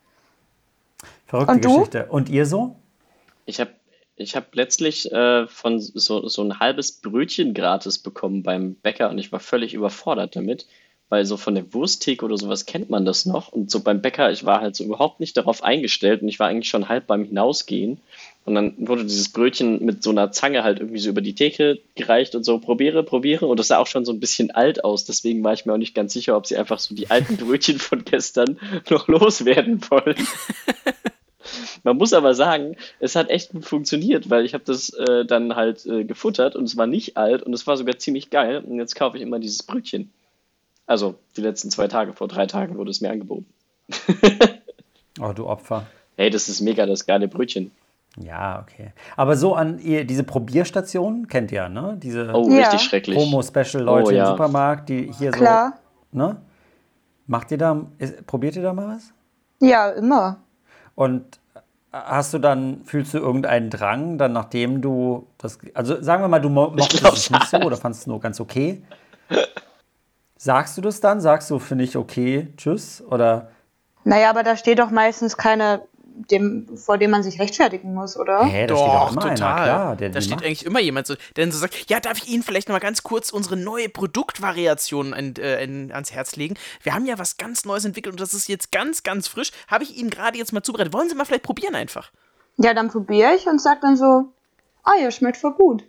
[1.26, 1.78] Verrückte Und du?
[1.78, 2.06] Geschichte.
[2.06, 2.76] Und ihr so?
[3.46, 3.70] Ich habe
[4.16, 9.18] ich hab letztlich äh, von so, so ein halbes Brötchen gratis bekommen beim Bäcker und
[9.18, 10.66] ich war völlig überfordert damit,
[11.10, 14.32] weil so von der Wursttheke oder sowas kennt man das noch und so beim Bäcker,
[14.32, 17.24] ich war halt so überhaupt nicht darauf eingestellt und ich war eigentlich schon halb beim
[17.24, 17.98] Hinausgehen
[18.46, 21.78] und dann wurde dieses Brötchen mit so einer Zange halt irgendwie so über die Theke
[21.96, 25.04] gereicht und so probiere, probiere und das sah auch schon so ein bisschen alt aus,
[25.04, 27.78] deswegen war ich mir auch nicht ganz sicher, ob sie einfach so die alten Brötchen
[27.78, 28.58] von gestern
[28.88, 30.16] noch loswerden wollen.
[31.82, 35.56] Man muss aber sagen, es hat echt gut funktioniert, weil ich habe das äh, dann
[35.56, 38.58] halt äh, gefuttert und es war nicht alt und es war sogar ziemlich geil.
[38.58, 40.10] Und jetzt kaufe ich immer dieses Brötchen.
[40.90, 43.46] Also die letzten zwei Tage, vor drei Tagen wurde es mir angeboten.
[45.20, 45.86] Oh, du Opfer.
[46.16, 47.72] Hey, das ist mega das geile Brötchen.
[48.16, 48.92] Ja, okay.
[49.16, 51.96] Aber so an ihr, diese Probierstation kennt ihr, ne?
[52.00, 52.68] Diese Oh, Ja.
[52.68, 53.16] richtig schrecklich.
[53.18, 54.22] Promo-Special-Leute Oh, ja.
[54.24, 55.78] im Supermarkt, die hier Klar.
[56.12, 56.18] so.
[56.18, 56.36] Ne?
[57.26, 59.12] Macht ihr da, ist, probiert ihr da mal was?
[59.60, 60.38] Ja, immer.
[60.94, 61.38] Und
[61.92, 66.40] hast du dann, fühlst du irgendeinen Drang, dann nachdem du das, also sagen wir mal,
[66.40, 68.80] du mo mochtest es nicht so oder fandest es nur ganz okay.
[70.42, 71.20] Sagst du das dann?
[71.20, 73.02] Sagst du, finde ich okay, tschüss?
[73.06, 73.50] Oder,
[74.04, 75.82] Naja, aber da steht doch meistens keiner,
[76.30, 78.46] dem, vor dem man sich rechtfertigen muss, oder?
[78.46, 79.52] hä, da steht doch Doch, immer total.
[79.52, 79.96] einer, klar.
[79.96, 80.44] Der da steht macht.
[80.46, 82.78] eigentlich immer jemand so, der dann so sagt, ja, darf ich Ihnen vielleicht noch mal
[82.80, 86.54] ganz kurz unsere neue Produktvariation ein, äh, ans Herz legen?
[86.82, 89.50] Wir haben ja was ganz Neues entwickelt und das ist jetzt ganz, ganz frisch.
[89.68, 90.94] Habe ich Ihnen gerade jetzt mal zubereitet.
[90.94, 92.12] Wollen Sie mal vielleicht probieren einfach?
[92.56, 94.32] Ja, dann probiere ich und sag dann so,
[94.84, 95.84] ah ja, schmeckt voll gut.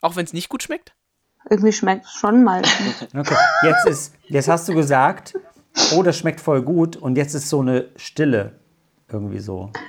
[0.00, 0.94] Auch wenn es nicht gut schmeckt?
[1.50, 3.06] Irgendwie schmeckt es schon meistens.
[3.16, 3.34] Okay,
[3.64, 5.34] jetzt ist, jetzt hast du gesagt,
[5.94, 8.58] oh, das schmeckt voll gut und jetzt ist so eine Stille.
[9.10, 9.70] Irgendwie so.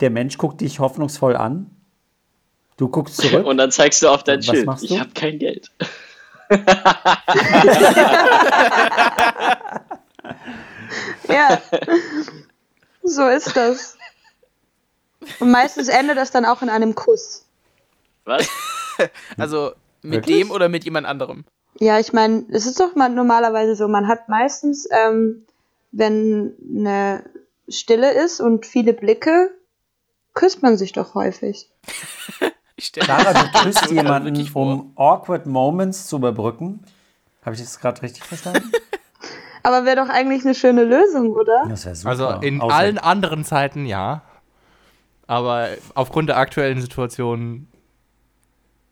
[0.00, 1.70] Der Mensch guckt dich hoffnungsvoll an.
[2.76, 3.46] Du guckst zurück.
[3.46, 4.66] Und dann zeigst du auf dein Was Schild.
[4.66, 5.00] machst Ich du?
[5.00, 5.70] habe kein Geld.
[11.28, 11.60] Ja.
[13.02, 13.96] so ist das.
[15.40, 17.45] Und meistens endet das dann auch in einem Kuss.
[18.26, 18.46] Was?
[19.36, 19.72] Also
[20.02, 20.38] mit Wirklich?
[20.38, 21.44] dem oder mit jemand anderem?
[21.78, 25.44] Ja, ich meine, es ist doch mal normalerweise so, man hat meistens, ähm,
[25.92, 27.22] wenn eine
[27.68, 29.50] Stille ist und viele Blicke,
[30.32, 31.68] küsst man sich doch häufig.
[32.78, 36.80] Ich stelle Sarah, du küsst jemanden, um awkward Moments zu überbrücken.
[37.42, 38.70] Habe ich das gerade richtig verstanden?
[39.62, 41.64] Aber wäre doch eigentlich eine schöne Lösung, oder?
[41.70, 42.10] Das wäre super.
[42.10, 44.20] Also in Außer- allen anderen Zeiten ja.
[45.26, 47.66] Aber aufgrund der aktuellen Situation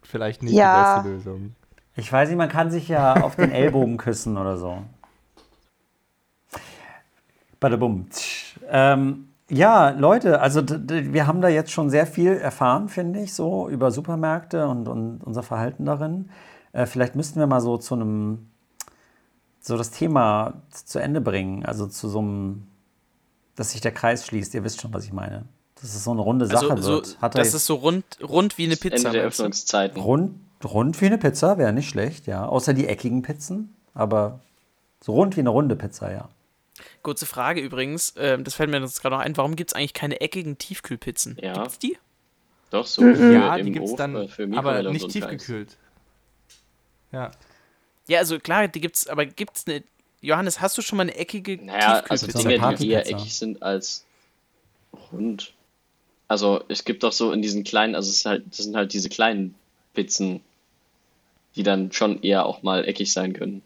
[0.07, 1.03] vielleicht nicht Ja.
[1.03, 1.55] die beste Lösung.
[1.97, 4.79] Ich weiß nicht, man kann sich ja auf den Ellbogen küssen oder so.
[7.61, 8.07] Badabum.
[8.69, 13.69] Ähm, ja, Leute, also wir haben da jetzt schon sehr viel erfahren, finde ich, so
[13.69, 16.31] über Supermärkte und, und unser Verhalten darin.
[16.73, 18.49] Äh, vielleicht müssten wir mal so zu einem,
[19.61, 22.67] so das Thema zu Ende bringen, also zu so einem,
[23.55, 24.55] dass sich der Kreis schließt.
[24.55, 25.45] Ihr wisst schon, was ich meine.
[25.85, 27.21] Dass es so eine runde Sache Also, so, wird.
[27.21, 29.09] Hat er das ist so rund, rund wie eine Pizza.
[29.09, 29.25] Ende der?
[29.25, 30.01] Öffnungszeiten.
[30.01, 32.47] Rund, rund wie eine Pizza wäre nicht schlecht, ja.
[32.47, 34.41] Außer die eckigen Pizzen, aber
[35.03, 36.31] so rund wie eine runde Pizza, ja.
[37.03, 39.93] Kurze Frage übrigens, ähm, das fällt mir jetzt gerade noch ein, warum gibt es eigentlich
[39.93, 41.37] keine eckigen Tiefkühlpizzen?
[41.39, 41.53] Ja.
[41.53, 41.99] Gibt's die?
[42.71, 45.77] Doch, so für Ja, die gibt's Ofen, dann, äh, für aber nicht tiefgekühlt.
[47.13, 47.31] Ja.
[48.09, 49.83] Ja, also klar, die gibt's, aber gibt's eine.
[50.23, 52.39] Johannes, hast du schon mal eine eckige Naja, also Tiefkühlpizza?
[52.39, 54.07] so Dinge, die eher eckig sind als
[55.13, 55.53] rund.
[56.29, 58.93] Also es gibt doch so in diesen kleinen, also es ist halt, das sind halt
[58.93, 59.55] diese kleinen
[59.93, 60.41] Pizzen,
[61.57, 63.63] die dann schon eher auch mal eckig sein können.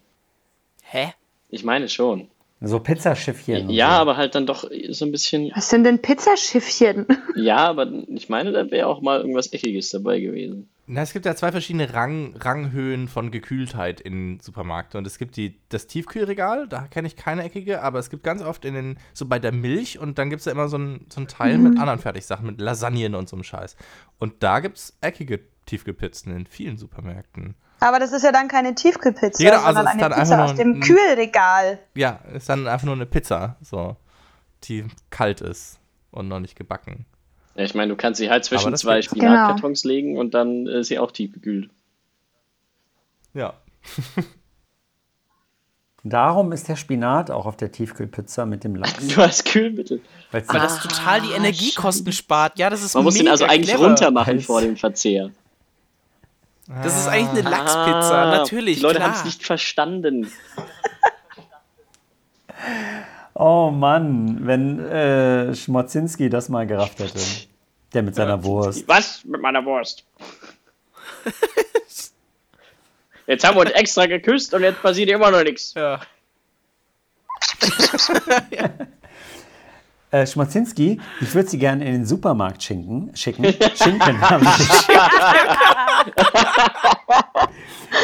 [0.83, 1.13] Hä?
[1.49, 2.27] Ich meine schon.
[2.61, 3.69] So Pizzaschiffchen.
[3.69, 4.01] Ja, so.
[4.01, 5.51] aber halt dann doch so ein bisschen.
[5.55, 7.05] Was sind denn Pizzaschiffchen?
[7.35, 10.67] Ja, aber ich meine, da wäre auch mal irgendwas Eckiges dabei gewesen.
[10.87, 14.97] Na, es gibt ja zwei verschiedene Rang, Ranghöhen von Gekühltheit in Supermärkten.
[14.97, 18.41] Und es gibt die, das Tiefkühlregal, da kenne ich keine eckige, aber es gibt ganz
[18.41, 21.05] oft in den, so bei der Milch und dann gibt es ja immer so ein,
[21.07, 23.77] so ein Teil mit anderen Fertigsachen, mit Lasagnen und so einem Scheiß.
[24.17, 27.55] Und da gibt es eckige Tiefkühlpizzen in vielen Supermärkten.
[27.81, 30.19] Aber das ist ja dann keine Tiefkühlpizza, Ja, genau, also sondern es ist eine dann
[30.19, 31.79] Pizza einfach aus dem ein- Kühlregal.
[31.95, 33.95] Ja, ist dann einfach nur eine Pizza, so,
[34.65, 35.79] die kalt ist
[36.11, 37.05] und noch nicht gebacken.
[37.55, 39.07] Ja, ich meine, du kannst sie halt zwischen zwei gibt's.
[39.11, 41.69] Spinatkartons legen und dann ist sie auch tiefgekühlt.
[43.33, 43.53] Ja.
[46.03, 49.05] Darum ist der Spinat auch auf der Tiefkühlpizza mit dem Lachs.
[49.07, 50.01] Du hast Kühlmittel.
[50.31, 52.57] Weil's Weil die- das total die Energiekosten spart.
[52.57, 53.87] Ja, das ist Man muss den also eigentlich clever.
[53.87, 55.31] runter machen vor dem Verzehr.
[56.69, 58.77] Das ist eigentlich eine Lachspizza, Ah, natürlich.
[58.77, 60.31] Die Leute haben es nicht verstanden.
[63.33, 67.19] oh Mann, wenn äh, Schmotzinski das mal gerafft hätte.
[67.93, 68.87] Der mit seiner Wurst.
[68.87, 70.05] Was mit meiner Wurst?
[73.25, 75.73] Jetzt haben wir uns extra geküsst und jetzt passiert immer noch nichts.
[75.75, 75.99] Ja.
[80.11, 83.11] Äh, Schmotzinski, ich würde Sie gerne in den Supermarkt schinken.
[83.15, 83.45] Schicken.
[83.75, 84.63] Schinken haben Sie.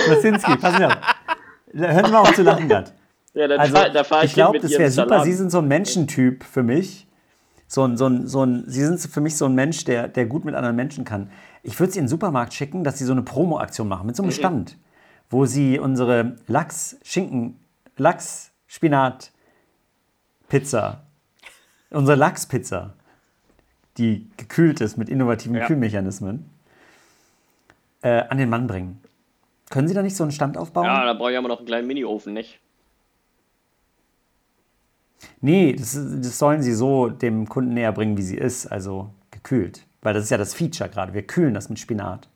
[0.05, 0.97] Schmotzinski, passen Sie auf.
[1.73, 2.91] Hören Sie mal auf zu lachen gerade.
[3.33, 5.23] Ja, dann Also, fahr, da fahre ich, ich glaube, das wäre super.
[5.23, 7.07] Sie sind so ein Menschentyp für mich.
[7.67, 10.27] So ein, so ein, so ein, Sie sind für mich so ein Mensch, der, der
[10.27, 11.31] gut mit anderen Menschen kann.
[11.63, 14.21] Ich würde Sie in den Supermarkt schicken, dass Sie so eine Promo-Aktion machen mit so
[14.21, 14.77] einem Stand,
[15.31, 17.59] wo Sie unsere Lachs, Schinken,
[17.97, 19.31] Lachs, Spinat,
[20.47, 21.04] Pizza,
[21.89, 22.93] unsere Lachspizza,
[23.97, 25.67] die gekühlt ist mit innovativen Ja.
[25.67, 26.49] Kühlmechanismen,
[28.01, 29.01] äh, an den Mann bringen.
[29.69, 30.85] Können Sie da nicht so einen Stand aufbauen?
[30.85, 32.59] Ja, da brauche ich aber noch einen kleinen Mini-Ofen, nicht?
[35.41, 39.85] Nee, das, das sollen sie so dem Kunden näher bringen, wie sie ist, also gekühlt.
[40.01, 41.13] Weil das ist ja das Feature gerade.
[41.13, 42.29] Wir kühlen das mit Spinat.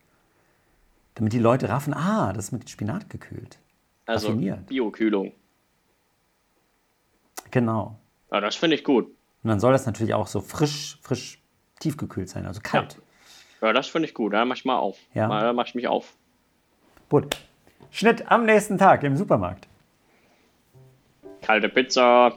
[1.14, 3.58] Damit die Leute raffen, ah, das ist mit Spinat gekühlt.
[4.06, 4.66] Also Raffiniert.
[4.66, 5.32] Bio-Kühlung.
[7.50, 7.98] Genau.
[8.32, 9.14] Ja, das finde ich gut.
[9.42, 11.40] Und dann soll das natürlich auch so frisch, frisch
[11.80, 13.00] tiefgekühlt sein, also kalt.
[13.62, 14.32] Ja, das finde ich gut.
[14.34, 14.98] Da mach ich mal auf.
[15.14, 15.28] Ja.
[15.28, 16.14] Mal, da mach ich mich auf.
[17.08, 17.36] Gut.
[17.90, 19.66] Schnitt am nächsten Tag im Supermarkt.
[21.42, 22.32] Kalte Pizza.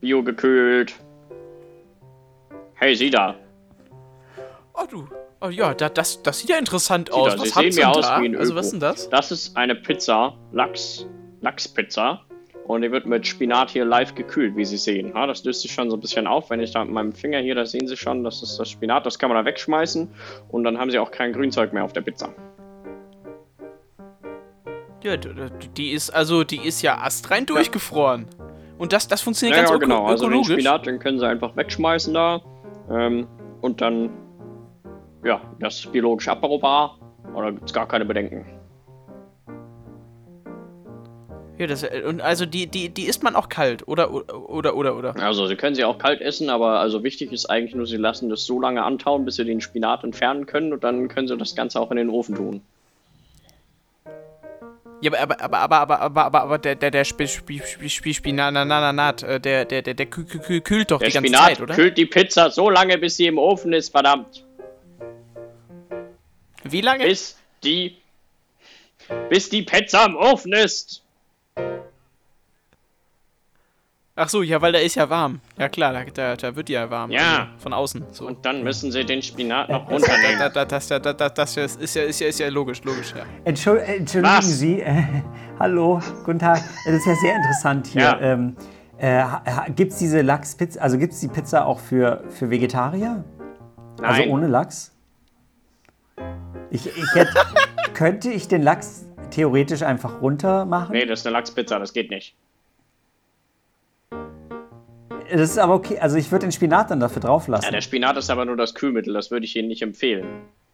[0.00, 0.94] Bio gekühlt.
[2.74, 3.36] Hey, Sie da.
[4.74, 5.06] Oh du.
[5.40, 7.34] Oh ja, da, das, das sieht ja interessant Sie, aus.
[7.34, 7.40] da.
[7.40, 8.20] Was Sie sehen mir aus da?
[8.20, 8.58] wie ein Also Öko.
[8.58, 9.08] was ist denn das?
[9.10, 11.06] Das ist eine Pizza, Lachs,
[11.40, 12.20] Lachspizza.
[12.66, 15.12] Und die wird mit Spinat hier live gekühlt, wie Sie sehen.
[15.14, 16.50] Ja, das löst sich schon so ein bisschen auf.
[16.50, 19.04] Wenn ich da mit meinem Finger hier, da sehen Sie schon, das ist das Spinat,
[19.04, 20.08] das kann man da wegschmeißen.
[20.48, 22.32] Und dann haben Sie auch kein Grünzeug mehr auf der Pizza.
[25.02, 28.26] Ja, die ist also, die ist ja astrein durchgefroren.
[28.78, 30.06] Und das, das funktioniert Ja, ganz ja, genau.
[30.06, 30.44] Also den.
[30.44, 32.40] Spinat, den können sie einfach wegschmeißen da.
[32.90, 33.26] Ähm,
[33.60, 34.10] und dann,
[35.24, 36.98] ja, das ist biologisch abbaubar.
[37.34, 38.44] Oder gibt es gar keine Bedenken.
[41.62, 44.12] Ja, das, äh, und also die, die, die isst man auch kalt, oder?
[44.12, 45.16] Oder, oder, oder?
[45.16, 48.28] Also sie können sie auch kalt essen, aber also wichtig ist eigentlich nur, sie lassen
[48.28, 51.54] das so lange antauen, bis sie den Spinat entfernen können und dann können sie das
[51.54, 52.62] Ganze auch in den Ofen tun.
[55.02, 58.10] Ja, aber, aber, aber, aber, aber, aber, aber der, der, der Sp Sp Sp Sp
[58.10, 61.46] Spinat, äh, der, der, der, der kü kü kü kühlt doch Der die ganze Spinat
[61.46, 61.74] Zeit, oder?
[61.76, 64.44] kühlt die Pizza so lange, bis sie im Ofen ist, verdammt.
[66.64, 67.04] Wie lange?
[67.04, 67.98] Bis die.
[69.28, 71.01] Bis die Pizza im Ofen ist.
[74.14, 75.40] Ach so, ja, weil der ist ja warm.
[75.58, 77.10] Ja klar, da, da, da wird ja warm.
[77.10, 77.48] Ja.
[77.50, 78.04] Also von außen.
[78.12, 78.26] So.
[78.26, 80.38] Und dann müssen sie den Spinat noch da, runternehmen.
[80.38, 83.14] da, da, das, da, da, da, das ist ja, ist ja, ist ja logisch, logisch,
[83.16, 83.24] ja.
[83.44, 84.58] Entschuld, Entschuldigen Was?
[84.58, 85.02] Sie, äh,
[85.58, 86.62] hallo, guten Tag.
[86.84, 88.02] Das ist ja sehr interessant hier.
[88.02, 88.20] Ja.
[88.20, 88.56] Ähm,
[88.98, 89.24] äh,
[89.74, 93.24] gibt es diese Lachspizza, also gibt es die Pizza auch für, für Vegetarier?
[94.02, 94.30] Also Nein.
[94.30, 94.94] ohne Lachs?
[96.70, 97.32] Ich, ich hätte,
[97.94, 100.92] könnte ich den Lachs theoretisch einfach runter machen?
[100.92, 102.36] Nee, das ist eine Lachspizza, das geht nicht.
[105.30, 105.98] Das ist aber okay.
[105.98, 107.64] Also ich würde den Spinat dann dafür drauf lassen.
[107.64, 110.26] Ja, der Spinat ist aber nur das Kühlmittel, das würde ich Ihnen nicht empfehlen.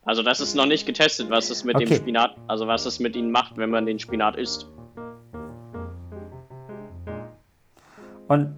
[0.05, 1.97] Also das ist noch nicht getestet, was es mit dem Okay.
[1.97, 4.71] Spinat, also was es mit Ihnen macht, wenn man den Spinat isst.
[8.29, 8.55] Und,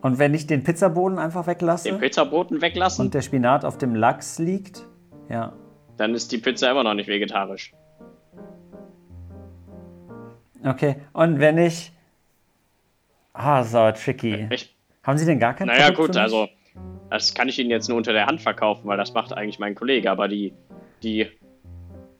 [0.00, 3.94] und wenn ich den Pizzaboden einfach weglasse Den Pizzaboten weglassen, und der Spinat auf dem
[3.94, 4.86] Lachs liegt,
[5.28, 5.52] ja.
[5.96, 7.72] dann ist die Pizza immer noch nicht vegetarisch.
[10.64, 10.96] Okay.
[11.12, 11.92] Und wenn ich.
[13.32, 14.48] Ah, ist aber tricky.
[14.50, 16.48] Ich, Haben Sie denn gar kein naja, Produkt gut, also
[17.10, 19.74] das kann ich Ihnen jetzt nur unter der Hand verkaufen, weil das macht eigentlich mein
[19.74, 20.52] Kollege, aber die,
[21.02, 21.26] die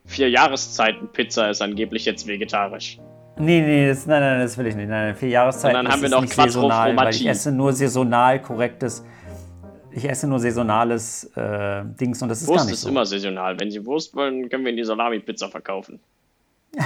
[0.05, 2.99] vier Jahreszeiten Pizza ist angeblich jetzt vegetarisch.
[3.39, 4.89] Nee, nee, das, nein, nein, das will ich nicht.
[4.89, 7.53] Nein, nein, vier Jahreszeiten Und dann haben ist wir noch nicht saisonal, weil ich esse
[7.53, 9.05] nur saisonal korrektes.
[9.93, 12.91] Ich esse nur saisonales äh, Dings und das ist gar Wurst nicht ist so.
[12.91, 13.59] immer saisonal.
[13.59, 16.01] Wenn Sie Wurst wollen, können wir Ihnen die Salami-Pizza verkaufen.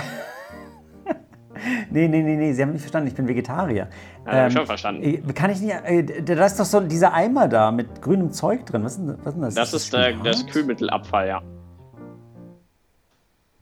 [1.91, 3.89] Nee, nee, nee, nee, Sie haben mich verstanden, ich bin Vegetarier.
[4.27, 5.03] Ja, ich schon verstanden.
[5.03, 5.75] äh, Kann ich nicht.
[5.85, 8.85] Äh, da ist doch so dieser Eimer da mit grünem Zeug drin.
[8.85, 9.55] Was ist denn, was ist das?
[9.55, 10.27] Das ist der, Spinat?
[10.27, 11.43] das Kühlmittelabfall, ja.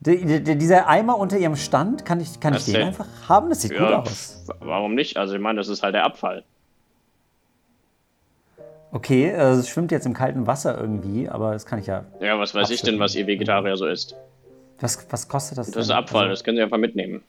[0.00, 3.50] Der, der, dieser Eimer unter Ihrem Stand, kann ich, kann ich Das den einfach haben?
[3.50, 4.42] Das sieht gut ja aus.
[4.48, 5.16] pf, warum nicht?
[5.16, 6.42] Also ich meine, das ist halt der Abfall.
[8.90, 12.04] Okay, äh, es schwimmt jetzt im kalten Wasser irgendwie, aber das kann ich ja.
[12.20, 14.16] Ja, was weiß ich denn, was Ihr Vegetarier so isst?
[14.80, 15.70] Was, was kostet das?
[15.70, 15.96] Das ist denn?
[15.96, 17.22] Abfall, Also, das können Sie einfach mitnehmen.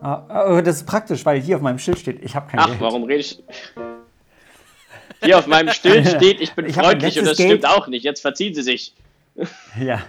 [0.00, 2.68] Ah, oh, das ist praktisch, weil hier auf meinem Schild steht, ich habe kein Ach,
[2.68, 2.80] Geld.
[2.80, 3.42] warum rede ich...
[5.22, 7.86] Hier auf meinem Schild steht, ich bin Ich freundlich und das letztes stimmt Geld- auch
[7.88, 8.04] nicht.
[8.04, 8.94] Jetzt verziehen Sie sich.
[9.80, 10.00] Ja.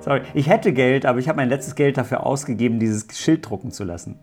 [0.00, 3.70] Sorry, ich hätte Geld, aber ich habe mein letztes Geld dafür ausgegeben, dieses Schild drucken
[3.70, 4.18] zu lassen.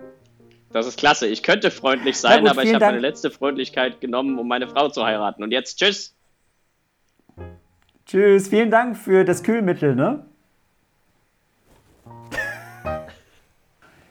[0.71, 1.27] Das ist klasse.
[1.27, 4.89] Ich könnte freundlich sein, gut, aber ich habe meine letzte Freundlichkeit genommen, um meine Frau
[4.89, 5.43] zu heiraten.
[5.43, 6.15] Und jetzt tschüss.
[8.05, 10.25] Tschüss, vielen Dank für das Kühlmittel, ne?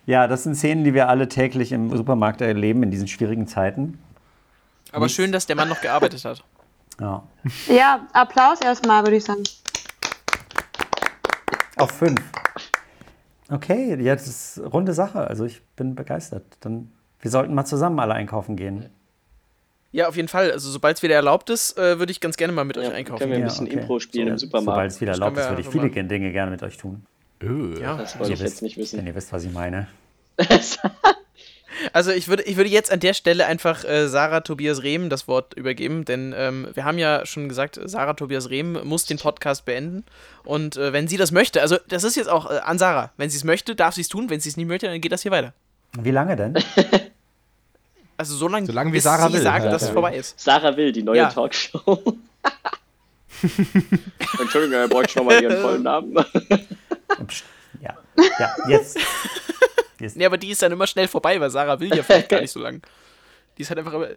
[0.07, 3.98] Ja, das sind Szenen, die wir alle täglich im Supermarkt erleben in diesen schwierigen Zeiten.
[4.90, 6.42] Aber schön, dass der Mann noch gearbeitet hat.
[7.00, 7.22] Ja.
[7.68, 9.42] Ja, Applaus erstmal, würde ich sagen.
[11.76, 12.20] Auf fünf.
[13.50, 15.26] Okay, ja, das ist runde Sache.
[15.26, 16.44] Also ich bin begeistert.
[16.61, 18.88] Dann, wir sollten mal zusammen alle einkaufen gehen.
[19.92, 20.50] Ja, auf jeden Fall.
[20.50, 23.18] Also sobald es wieder erlaubt ist, äh, würde ich ganz gerne mal mit euch einkaufen
[23.18, 23.44] können wir gehen.
[23.44, 23.76] ein bisschen okay.
[23.76, 24.90] Impro spielen im Sobald Supermarkt.
[24.92, 27.05] es wieder erlaubt ist, würde ich viele Dinge gerne mit euch tun.
[27.43, 27.97] Ja.
[27.97, 29.07] Das wollte ich Ihr jetzt wisst, nicht Wenn wissen.
[29.07, 29.88] ihr wisst, was ich meine.
[31.95, 35.26] Also ich würde, ich würde jetzt an der Stelle einfach äh, Sarah Tobias Rehm das
[35.26, 39.64] Wort übergeben, denn ähm, wir haben ja schon gesagt, Sarah Tobias Rehm muss den Podcast
[39.64, 40.05] beenden.
[40.45, 43.30] Und äh, wenn sie das möchte, also das ist jetzt auch äh, an Sarah, wenn
[43.30, 45.22] sie es möchte, darf sie es tun, wenn sie es nicht möchte, dann geht das
[45.22, 45.55] hier weiter.
[45.99, 46.55] Wie lange denn?
[48.18, 49.43] Also so lange, Solange wie Sarah sie will.
[49.43, 50.38] sagt, Ja, dass es vorbei ist.
[50.38, 51.30] Sarah Will, die neue Ja.
[51.30, 51.80] Talkshow.
[54.40, 56.14] Entschuldigung, er bräuchte schon mal ihren vollen Namen.
[57.26, 57.44] Psst.
[57.80, 57.96] Ja,
[58.38, 58.98] ja, jetzt.
[59.98, 60.16] jetzt.
[60.16, 62.50] Nee, aber die ist dann immer schnell vorbei, weil Sarah will ja vielleicht gar nicht
[62.50, 62.82] so lang.
[63.56, 64.08] Die ist halt einfach immer.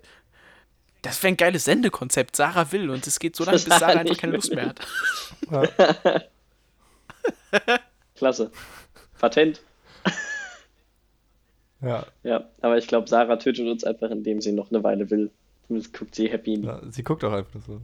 [1.02, 2.36] Das wäre ein geiles Sendekonzept.
[2.36, 4.34] Sarah will und es geht so lange, bis Sarah einfach nicht keine.
[4.34, 4.74] Lust mehr
[5.50, 6.30] hat.
[8.16, 8.52] Klasse.
[9.20, 9.62] Patent.
[11.82, 12.06] Ja.
[12.24, 15.32] Ja, aber ich glaube, Sarah tötet uns einfach, indem sie noch eine Weile will.
[15.70, 16.82] Jetzt guckt sie happy in die ja.
[16.90, 17.82] Sie guckt auch einfach so.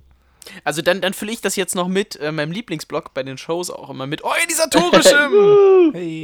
[0.64, 3.70] Also dann, dann fülle ich das jetzt noch mit äh, meinem Lieblingsblog bei den Shows
[3.70, 5.92] auch immer mit organisatorischem.
[5.94, 6.24] Hey.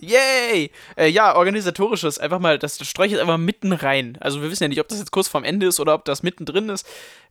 [0.00, 0.70] Yay!
[0.96, 4.16] Äh, ja, organisatorisches, einfach mal, das streue ich jetzt einfach mitten rein.
[4.20, 6.22] Also wir wissen ja nicht, ob das jetzt kurz vorm Ende ist oder ob das
[6.22, 6.86] mittendrin ist.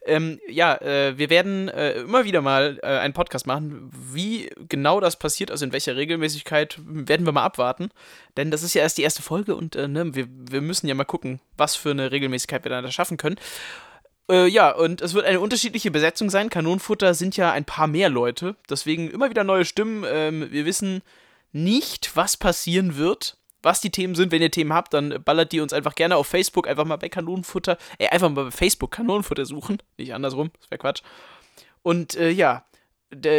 [0.06, 3.90] Ähm, ja, äh, wir werden äh, immer wieder mal äh, einen Podcast machen.
[4.12, 7.90] Wie genau das passiert, also in welcher Regelmäßigkeit, werden wir mal abwarten.
[8.36, 10.96] Denn das ist ja erst die erste Folge und äh, ne, wir, wir müssen ja
[10.96, 13.38] mal gucken, was für eine Regelmäßigkeit wir dann da schaffen können.
[14.30, 16.50] Äh, ja, und es wird eine unterschiedliche Besetzung sein.
[16.50, 18.56] Kanonenfutter sind ja ein paar mehr Leute.
[18.70, 20.06] Deswegen immer wieder neue Stimmen.
[20.08, 21.02] Ähm, wir wissen
[21.52, 23.38] nicht, was passieren wird.
[23.62, 26.28] Was die Themen sind, wenn ihr Themen habt, dann ballert die uns einfach gerne auf
[26.28, 30.70] Facebook, einfach mal bei Kanonenfutter, äh, einfach mal bei Facebook Kanonenfutter suchen, nicht andersrum, das
[30.70, 31.02] wäre Quatsch.
[31.82, 32.66] Und äh, ja,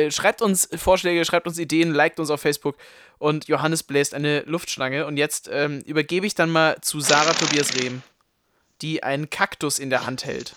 [0.09, 2.77] schreibt uns Vorschläge, schreibt uns Ideen, liked uns auf Facebook
[3.19, 5.05] und Johannes bläst eine Luftschlange.
[5.05, 8.03] Und jetzt ähm, übergebe ich dann mal zu Sarah Tobias Rehm,
[8.81, 10.55] die einen Kaktus in der Hand hält.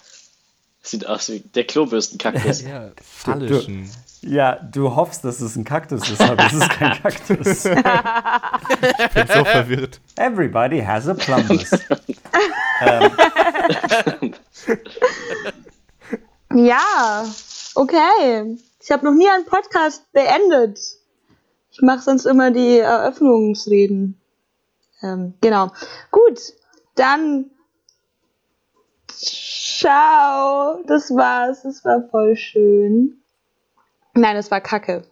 [0.87, 2.61] Sieht aus wie der Klobürstenkaktus.
[2.67, 3.91] Ja, phallischen.
[4.21, 7.65] Ja, du hoffst, dass es ein Kaktus ist, aber es ist kein Kaktus.
[8.99, 9.99] Ich bin so verwirrt.
[10.15, 11.71] Everybody has a plumbus.
[16.53, 17.25] Ja,
[17.75, 18.57] okay.
[18.81, 20.79] Ich habe noch nie einen Podcast beendet.
[21.71, 24.19] Ich mache sonst immer die Eröffnungsreden.
[25.01, 25.71] Ähm, genau.
[26.11, 26.39] Gut,
[26.95, 27.51] dann
[29.07, 30.83] ciao.
[30.85, 31.63] Das war's.
[31.63, 33.21] Das war voll schön.
[34.13, 35.03] Nein, das war Kacke.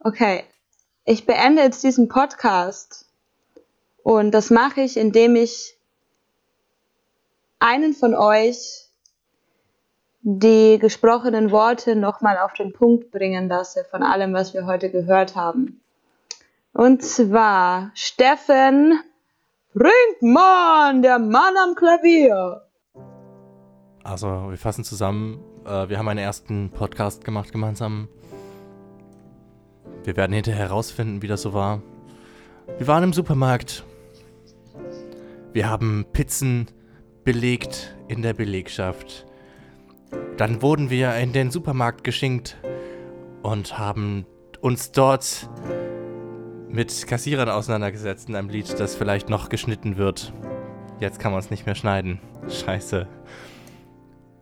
[0.00, 0.44] Okay.
[1.04, 3.06] Ich beende jetzt diesen Podcast.
[4.02, 5.76] Und das mache ich, indem ich
[7.58, 8.88] einen von euch
[10.22, 15.34] die gesprochenen Worte nochmal auf den Punkt bringen lasse von allem, was wir heute gehört
[15.34, 15.80] haben.
[16.72, 19.00] Und zwar Steffen
[19.74, 22.62] Brinkmann, der Mann am Klavier.
[24.04, 25.38] Also, wir fassen zusammen.
[25.64, 28.08] Äh, wir haben einen ersten Podcast gemacht gemeinsam.
[30.04, 31.82] Wir werden hinterher herausfinden, wie das so war.
[32.78, 33.84] Wir waren im Supermarkt.
[35.52, 36.66] Wir haben Pizzen
[37.24, 39.26] belegt in der Belegschaft.
[40.36, 42.56] Dann wurden wir in den Supermarkt geschinkt
[43.42, 44.26] und haben
[44.60, 45.48] uns dort
[46.68, 50.32] mit Kassierern auseinandergesetzt in einem Lied, das vielleicht noch geschnitten wird.
[51.00, 52.18] Jetzt kann man es nicht mehr schneiden.
[52.48, 53.06] Scheiße.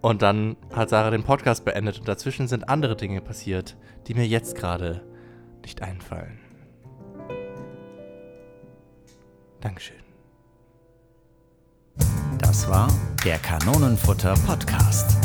[0.00, 3.76] Und dann hat Sarah den Podcast beendet und dazwischen sind andere Dinge passiert,
[4.06, 5.02] die mir jetzt gerade
[5.62, 6.38] nicht einfallen.
[9.60, 9.96] Dankeschön.
[12.38, 12.88] Das war
[13.24, 15.18] der Kanonenfutter Podcast.